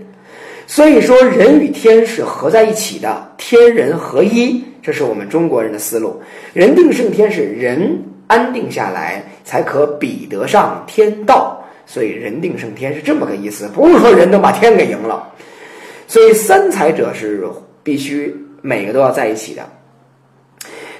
[0.67, 6.21] 所以说人与天是合在一起的天人合一这是我们中国人的思路。
[6.53, 11.59] 人定胜天是人安定下来才可比得上天道。
[11.87, 15.33] 所以人定胜天是这么个意思不是说人能把天给赢了。
[16.07, 17.43] 所以三才者是
[17.83, 18.35] 必须
[18.67, 19.63] 每个都要在一起的。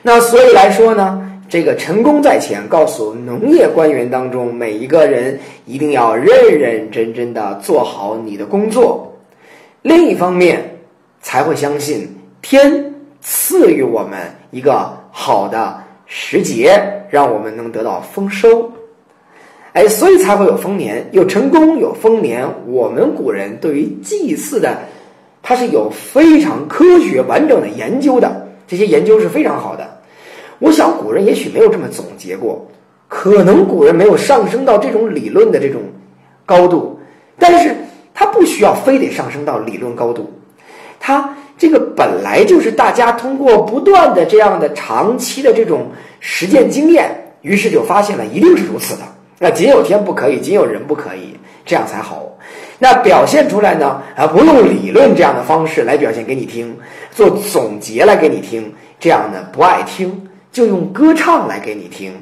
[0.03, 9.11] 那所以来说呢这个成功在前告诉农业官员当中每一个人一定要认认真真的做好你的工作。
[9.81, 10.79] 另一方面
[11.23, 12.07] 才会相信
[12.43, 18.71] 天赐予我们一个好的时节让我们能得到丰收。
[19.73, 24.79] 哎所以才会有丰年有成功有丰年我们古人对于祭祀的
[25.47, 29.87] 它是有非常科学完整的研究的这些研究是非常好的。
[30.59, 32.67] 我想古人也许没有这么总结过
[33.09, 35.83] 可能古人没有上升到这种理论的这种
[36.47, 36.99] 高度
[37.39, 37.75] 但是
[38.15, 40.33] 它不需要非得上升到理论高度。
[40.99, 45.89] 它这个本来就是大家通过不断的这样的长期的这种
[46.21, 47.11] 实践经验
[47.43, 49.03] 于是就发现了一定是如此的。
[49.39, 51.37] 那仅有天不可以仅有人不可以
[51.67, 52.24] 这样才好。
[52.79, 54.03] 那表现出来呢？
[54.17, 56.77] 啊，不用理论这样的方式来表现给你听，
[57.11, 62.13] 做总结来给你听，这样的不爱听，就用歌唱来给你听。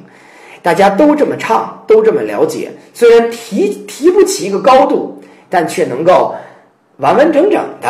[0.61, 6.35] 大家都这么唱，都这么了解，虽然提提不起一个高度，但却能够
[6.97, 7.89] 完完整整的，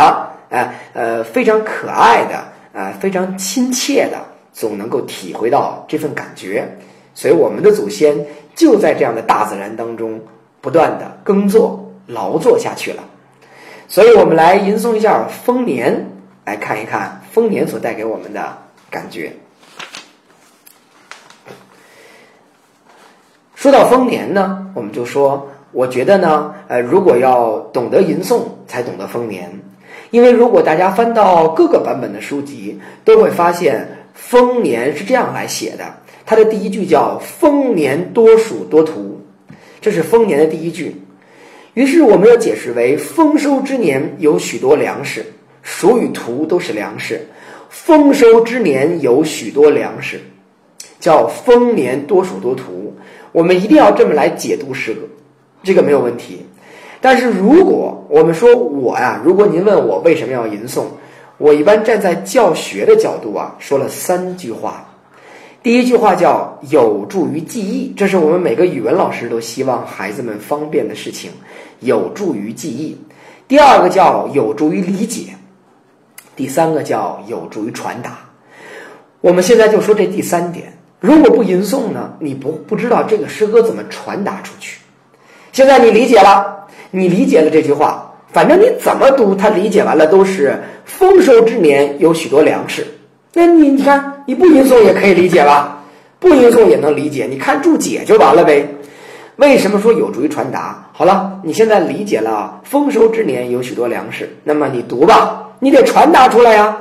[0.49, 4.17] 啊呃，非常可爱的，啊，非常亲切的，
[4.53, 6.67] 总能够体会到这份感觉。
[7.13, 10.19] 所以我们的祖先就在这样的大自然当中
[10.61, 11.82] 不断的耕作。
[12.07, 13.03] 劳作下去了。
[13.87, 15.93] 所以，我们来吟诵一下《丰年》，
[16.45, 18.57] 来看一看《丰年》所带给我们的
[18.89, 19.31] 感觉。
[23.55, 29.49] 说到《丰年》呢，我们就说，我觉得呢，呃，如果要懂得吟诵，才懂得《丰年》。
[30.11, 33.81] 因为如果大家翻到各个版本的书籍，都会发现
[34.13, 35.85] 《丰年》是这样来写的。
[36.25, 39.21] 它的第一句叫“丰年多暑多图”，
[39.81, 41.01] 这是《丰年》的第一句。
[41.73, 45.25] 于是我们要解释为：丰收之年有许多粮食，
[45.63, 47.25] 蜀与图都是粮食。
[47.69, 50.19] 丰收之年有许多粮食，
[50.99, 52.93] 叫丰年多蜀多图。
[53.31, 55.01] 我们一定要这么来解读诗歌，
[55.63, 56.45] 这个没有问题。
[57.01, 60.83] 但是如果我们说我呀、如果您问我为什么要吟诵，
[61.39, 64.87] 我一般站在教学的角度啊，说了三句话。
[65.63, 71.31] 第一句话叫有助于记忆，这是我们每个语文老师都希望孩子们方便的事情。
[71.83, 72.97] 有助于记忆。
[73.47, 75.35] 第二个叫有助于理解。
[76.35, 78.19] 第三个叫有助于传达。
[79.21, 80.73] 我们现在就说这第三点。
[80.99, 84.79] 如果不吟诵呢你不不知道这个诗歌怎么传达出去。
[85.51, 92.87] 现在你理解了你理解了这句话反正你怎么读它理解完了都是丰收之年有许多粮食。
[93.33, 95.83] 那你你看你不吟诵也可以理解吧
[96.19, 98.65] 不吟诵也能理解你看注解就完了呗。
[99.37, 100.87] 为什么说有助于传达？
[100.93, 106.77] 好了，你现在理解了，丰收之年有许多粮食，那么你读吧，你得传达出来呀。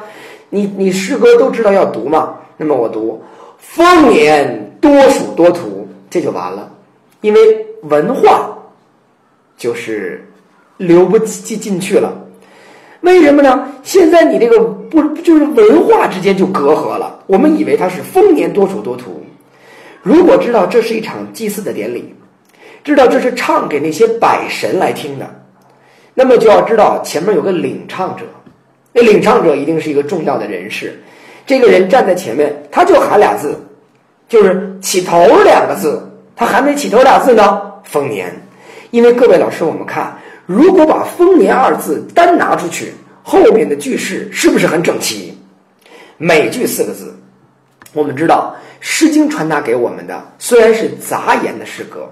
[0.50, 3.22] 你你诗歌都知道要读嘛，那么我读。
[3.57, 6.70] 丰年多福多土，这就完了，
[7.22, 7.40] 因为
[7.84, 8.55] 文化
[9.57, 10.22] 就是
[10.76, 12.12] 流不进进去了。
[13.00, 13.66] 为什么呢？
[13.82, 19.22] 现在你这个不，就是文化之间就隔阂了，我们以为它是丰年多福多土。
[20.03, 22.14] 如果知道这是一场祭祀的典礼。
[22.85, 25.28] 知道这是唱给那些百神来听的。
[26.14, 28.24] 那么就要知道前面有个领唱者。
[28.93, 31.03] 那领唱者一定是一个重要的人士。
[31.47, 33.59] 这个人站在前面他就喊俩字。
[34.28, 36.09] 就是起头两个字。
[36.35, 38.35] 他还没起头俩字呢丰年。
[38.91, 45.39] 因为各位老师我们看如果把丰年二字单拿出去后面的句式是不是很整齐？
[46.18, 47.16] 每句四个字。
[47.95, 52.11] 我们知道诗经传达给我们的虽然是杂言的诗歌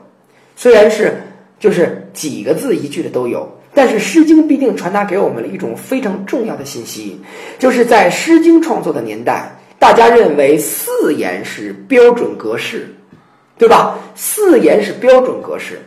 [0.61, 1.19] 虽然是，
[1.59, 7.19] 就是几个字一句的都有，但是诗经必定传达给我们了一种非常重要的信息，
[7.59, 12.95] 就是在诗经创作的年代，大家认为四言是标准格式。
[13.57, 15.81] 对吧，四言是标准格式。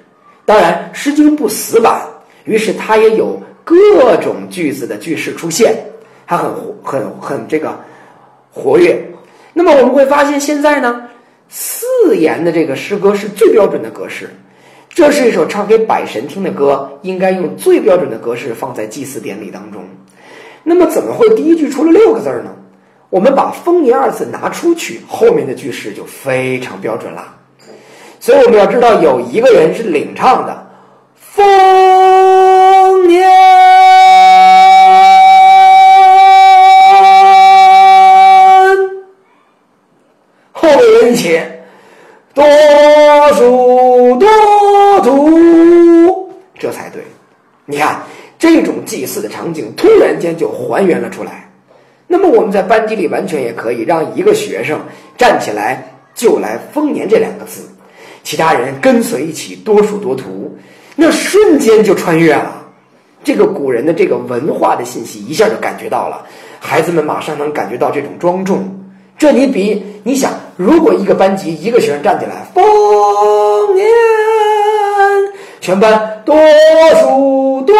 [0.43, 2.01] 当然，诗经不死板，
[2.45, 5.75] 于是它也有各种句子的句式出现，
[6.25, 6.51] 它很
[6.81, 7.79] 很很这个
[8.51, 8.99] 活跃。
[9.53, 11.07] 那么我们会发现现在呢，
[11.47, 14.27] 四言的这个诗歌是最标准的格式。
[14.95, 19.83] 这是一首唱给百神听的歌，应该用最标准的格式放在祭祀典礼当中。
[20.63, 22.53] 那么，怎么会第一句出了六个字呢？
[23.09, 27.35] 我们把“丰年”二字拿出去，后面的句式就非常标准了。
[28.19, 30.67] 所以我们要知道，有一个人是领唱的
[31.15, 33.27] ，“丰年”。
[40.51, 41.65] 后面人且
[42.33, 42.43] 多
[43.33, 44.29] 数多。
[45.03, 47.03] 土，这才对。
[47.65, 48.01] 你看，
[48.39, 51.49] 这种祭祀的场景突然间就还原了出来。
[52.07, 54.79] 那么我们在班级里完全也可以让一个学生
[55.17, 57.61] 站起来就来“丰年”这两个字，
[58.23, 60.55] 其他人跟随一起多数多图，
[60.95, 62.61] 那瞬间就穿越了。
[63.23, 66.25] 这个古人的这个文化的信息一下就感觉到了，
[66.59, 68.79] 孩子们马上能感觉到这种庄重。
[69.17, 72.63] 这你比你想，如果一个班级一个学生站起来“丰
[73.73, 73.87] 年”，
[75.63, 76.35] 全班多
[76.99, 77.73] 数多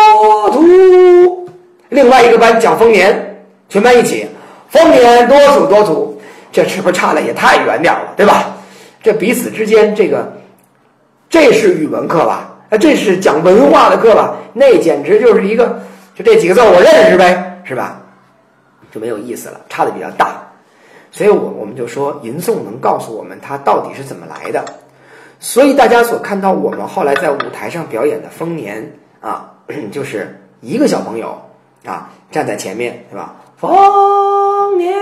[0.52, 1.44] 图；
[1.90, 4.26] 另外一个班讲“丰年”，全班一起
[4.72, 6.18] “丰年多数多图”，
[6.50, 8.56] 这是不是差的也太远点了，对吧？
[9.04, 10.32] 这彼此之间，这个
[11.30, 12.56] 这是语文课吧？
[12.70, 14.38] 啊，这是讲文化的课吧？
[14.54, 15.82] 那简直就是一个，
[16.16, 18.00] 就这几个字我认识呗，是吧？
[18.94, 20.42] 就没有意思了，差的比较大。
[21.12, 24.64] 所以我我们就说，吟诵能告诉我们它到底是怎么来的。
[25.44, 28.94] 所以大家所看到我们后来在舞台上表演的《丰年》
[29.28, 29.52] 啊，
[29.91, 31.38] 就是一个小朋友
[31.86, 33.36] 啊站在前面，对吧？
[33.58, 34.96] 丰年，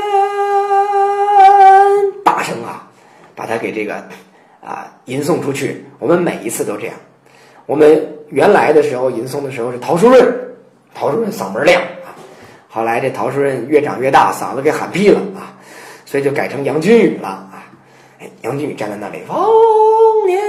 [2.25, 2.89] 大声啊，
[3.35, 4.03] 把它给这个
[4.65, 5.85] 啊吟诵出去。
[5.99, 6.95] 我们每一次都这样。
[7.67, 10.27] 我们原来的时候吟诵的时候是陶书润，
[10.95, 12.17] 陶书润嗓门亮啊。
[12.67, 15.53] 后来这陶书润越长越大，嗓子给喊劈了啊。
[16.03, 17.47] 所以就改成杨君宇了！
[18.41, 19.37] 杨君宇站在那里，丰
[20.25, 20.41] 年，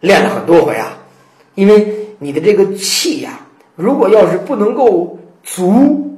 [0.00, 0.96] 练了很多回啊。
[1.54, 1.88] 因为
[2.18, 3.40] 你的这个气呀，
[3.74, 6.10] 如果要是不能够足，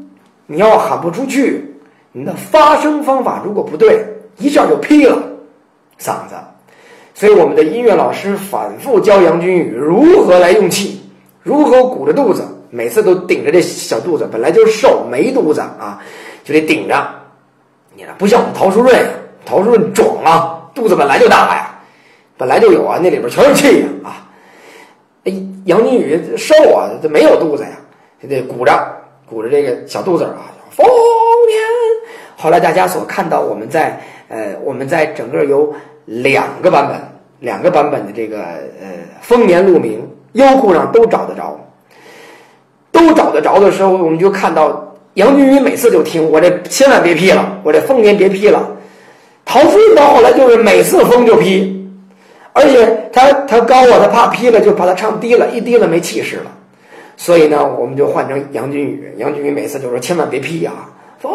[0.46, 1.74] 你要喊不出去，
[2.12, 4.04] 你的发声方法如果不对，
[4.38, 5.16] 一下就劈了
[5.98, 6.34] 嗓子。
[7.14, 11.00] 所以我们的音乐老师反复教杨君宇如何来用气，
[11.42, 16.02] 如何鼓着肚子，每次都顶着这小肚子，本来就瘦没肚子啊。
[16.42, 17.06] 就得顶着，
[17.94, 18.94] 你那不像我们陶书润，
[19.44, 21.76] 陶书润壮啊，肚子本来就大呀，
[22.36, 24.26] 本来就有啊，那里边全是气呀啊。
[25.24, 25.32] 哎，
[25.64, 27.70] 杨金宇瘦啊，这没有肚子呀，
[28.22, 28.72] 就得鼓着
[29.28, 31.60] 鼓着这个小肚子啊，丰年。
[32.36, 35.74] 后来大家所看到，我们在呃，我们在整个有
[36.04, 36.96] 两个版本，
[37.40, 38.86] 两个版本的这个呃
[39.20, 41.58] 丰年鹿鸣，优酷上都找得着，
[42.92, 44.86] 都找得着的时候，我们就看到。
[45.14, 48.76] 杨君宇每次就听我这千万别批了，我这丰年别批了。
[49.44, 51.90] 陶飞到后来就是每次封就批，
[52.52, 56.52] 而且他他高啊，他怕批了就把他唱低了，一低了没气势了。
[57.16, 59.12] 所以呢，我们就换成杨君宇。
[59.16, 60.88] 杨君宇每次就说千万别批啊，
[61.18, 61.32] 丰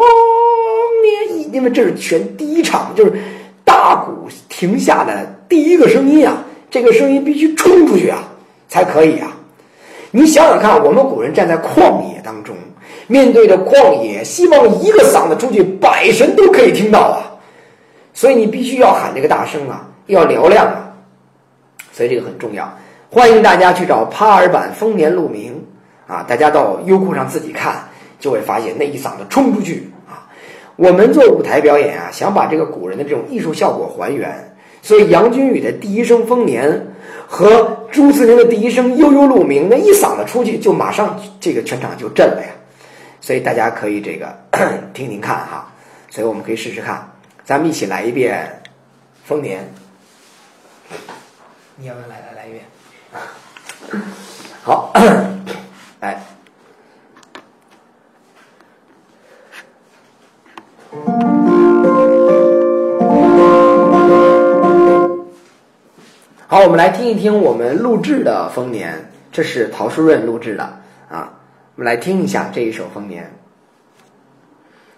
[1.28, 3.12] 年，因为这是全第一场，就是
[3.62, 8.26] 大鼓停下的第一个声音啊，这个声音必须冲出去啊
[8.68, 9.36] 才可以啊。
[10.10, 12.56] 你想想看，我们古人站在旷野当中。
[13.08, 17.22] 面对着旷野，希望一个嗓子出去，百神都可以听到啊！
[18.12, 20.92] 所以你必须要喊这个大声啊，要嘹亮啊！
[21.92, 22.68] 所以这个很重要。
[23.10, 25.64] 欢迎大家去找帕尔版《丰年鹿鸣》
[26.12, 27.76] 啊，大家到优酷上自己看，
[28.18, 30.26] 就会发现那一嗓子冲出去啊！
[30.74, 36.70] 我们做舞台表演啊，想把这个古人的这种艺术效果还原，所以杨君宇的第一声《丰年》
[37.28, 42.48] 和朱自清的第一声《悠悠鹿鸣》，那一嗓子出去，就马上这个全场就震了呀！
[43.26, 44.38] 所以大家可以这个
[44.94, 45.72] 听听看哈，
[46.10, 47.10] 所以我们可以试试看，
[47.44, 48.62] 咱们一起来一遍
[49.24, 49.68] 《丰年》。
[51.74, 52.64] 你要不要来来来一遍？
[54.62, 54.92] 好，
[55.98, 56.22] 来。
[66.46, 68.94] 好，我们来听一听我们录制的《丰年》，
[69.32, 70.80] 这是陶书润录制的啊。
[71.76, 73.24] 我们来听一下这一首《丰年》，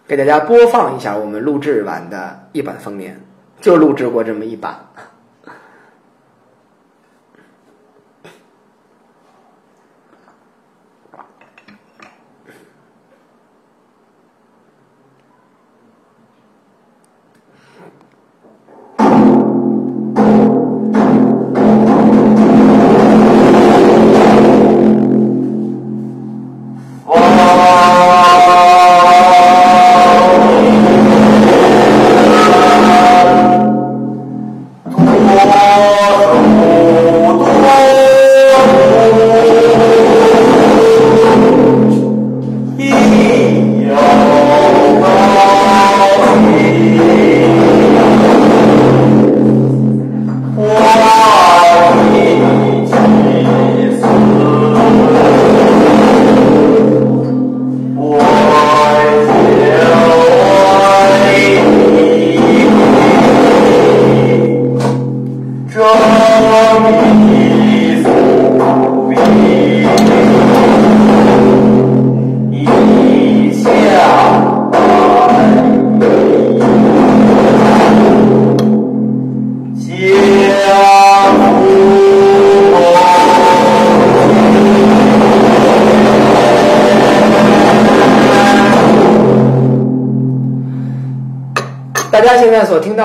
[0.06, 3.20] 给大家播放一下我们录制完的一版《丰年》，
[3.64, 4.78] 就录制过这么一版。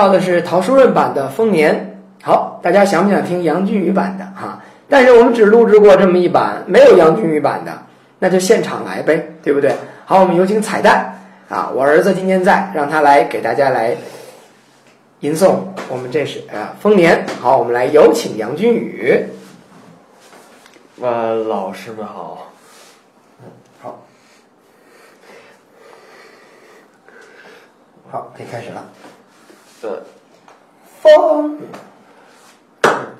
[0.04, 1.74] 到的是陶书润版的《丰年》。
[2.26, 4.60] 好，大家想不想听杨俊宇版的哈？
[4.86, 7.72] 但是我们只录制过这么一版，没有杨俊宇版的，
[8.18, 9.74] 那就现场来呗，对不对？
[10.04, 11.70] 好，我们有请彩蛋啊！
[11.74, 13.96] 我儿子今天在，让他来给大家来
[15.20, 15.56] 吟诵
[15.88, 17.24] 我们这是呃《丰年》。
[17.40, 19.24] 好，我们来有请杨俊宇。
[21.00, 22.52] 呃，老师们好。
[23.80, 24.02] 好，
[28.10, 28.84] 好，可以开始了。
[29.84, 29.92] 对，
[31.02, 31.58] 风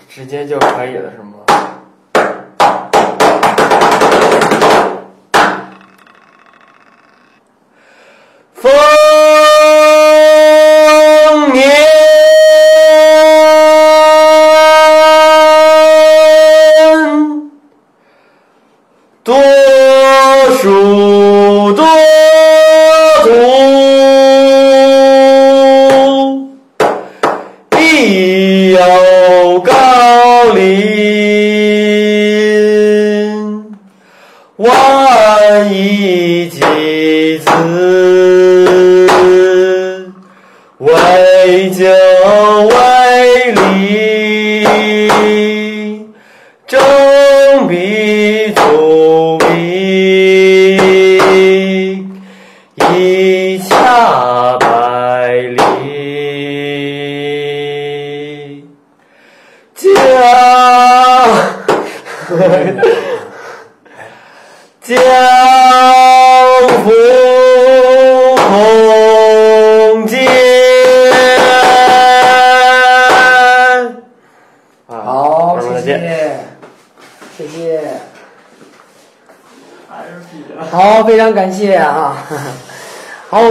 [0.09, 1.44] 直接就可以了是吗？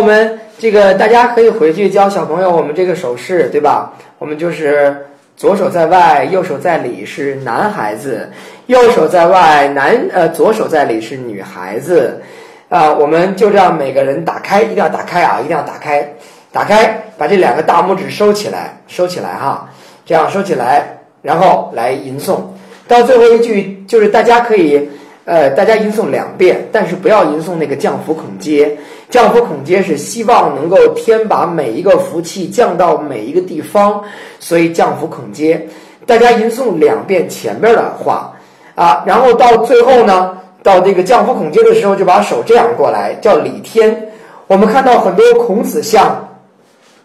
[0.04, 3.94] 我们这个大家可以回去教小朋友我们这个手势，对吧？
[4.20, 4.94] 我们就是
[5.38, 8.30] 左手在外，右手在里是男孩子，
[8.66, 12.22] 右手在外，男呃左手在里是女孩子。
[12.68, 16.06] 啊，我们就这样每个人打开，一定要打开啊，一定要打开，
[16.52, 19.70] 打开，把这两个大拇指收起来，收起来哈，
[20.06, 22.42] 这样收起来，然后来吟诵。
[22.90, 24.90] 到最后一句，就是大家可以，
[25.24, 28.78] 呃，大家吟诵两遍，但是不要吟诵那个降伏孔接。
[29.14, 34.04] 降伏孔接是希望能够天把每一个福气降到每一个地方，
[34.40, 35.68] 所以降伏孔接，
[36.08, 38.34] 大家吟诵两遍前边的话
[38.74, 44.10] 啊，然后到最后呢，到这个降伏孔接的时候，就把手这样过来，叫礼天。
[44.48, 46.28] 我们看到很多孔子像，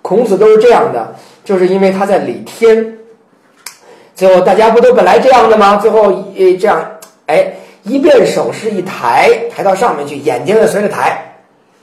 [0.00, 2.90] 孔子都是这样的，就是因为他在礼天。
[4.14, 5.76] 最后大家不都本来这样的吗？
[5.76, 6.82] 最后一这样，
[7.26, 7.52] 哎，
[7.82, 11.22] 一遍手势一抬，抬到上面去，眼睛也随着抬。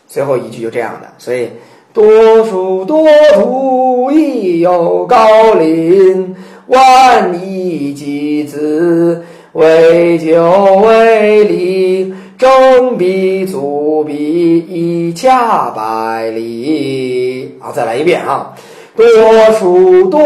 [0.08, 1.50] 最后一句就这样的，所以
[1.94, 6.36] 多数多土，亦有高林，
[6.68, 17.56] 万亿集子，为酒为利，争彼足彼，以洽百里。
[17.60, 18.54] 好，再来一遍啊！
[18.96, 19.06] 多
[19.54, 20.22] 数多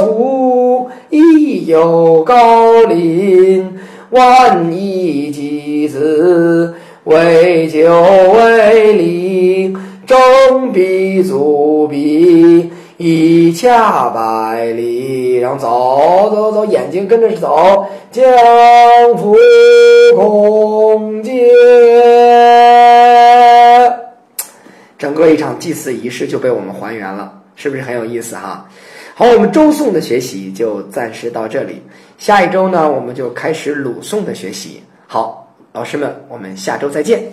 [0.00, 3.78] 土，亦有高林，
[4.10, 6.74] 万亿集子，
[7.10, 7.80] 为酒
[8.34, 15.34] 为礼，争彼足彼，以洽百里。
[15.38, 18.22] 然后走走走，眼睛跟着走，江
[19.16, 19.34] 湖
[20.14, 21.34] 空间。
[24.96, 28.68] 整个一场祭祀仪式就被我们还原了，是不是很有意思哈？
[29.16, 31.82] 好，我们周宋的学习就暂时到这里，
[32.18, 34.84] 下一周呢，我们就开始鲁宋的学习。
[35.08, 35.39] 好，
[35.72, 37.32] 老师们，我们下周再见。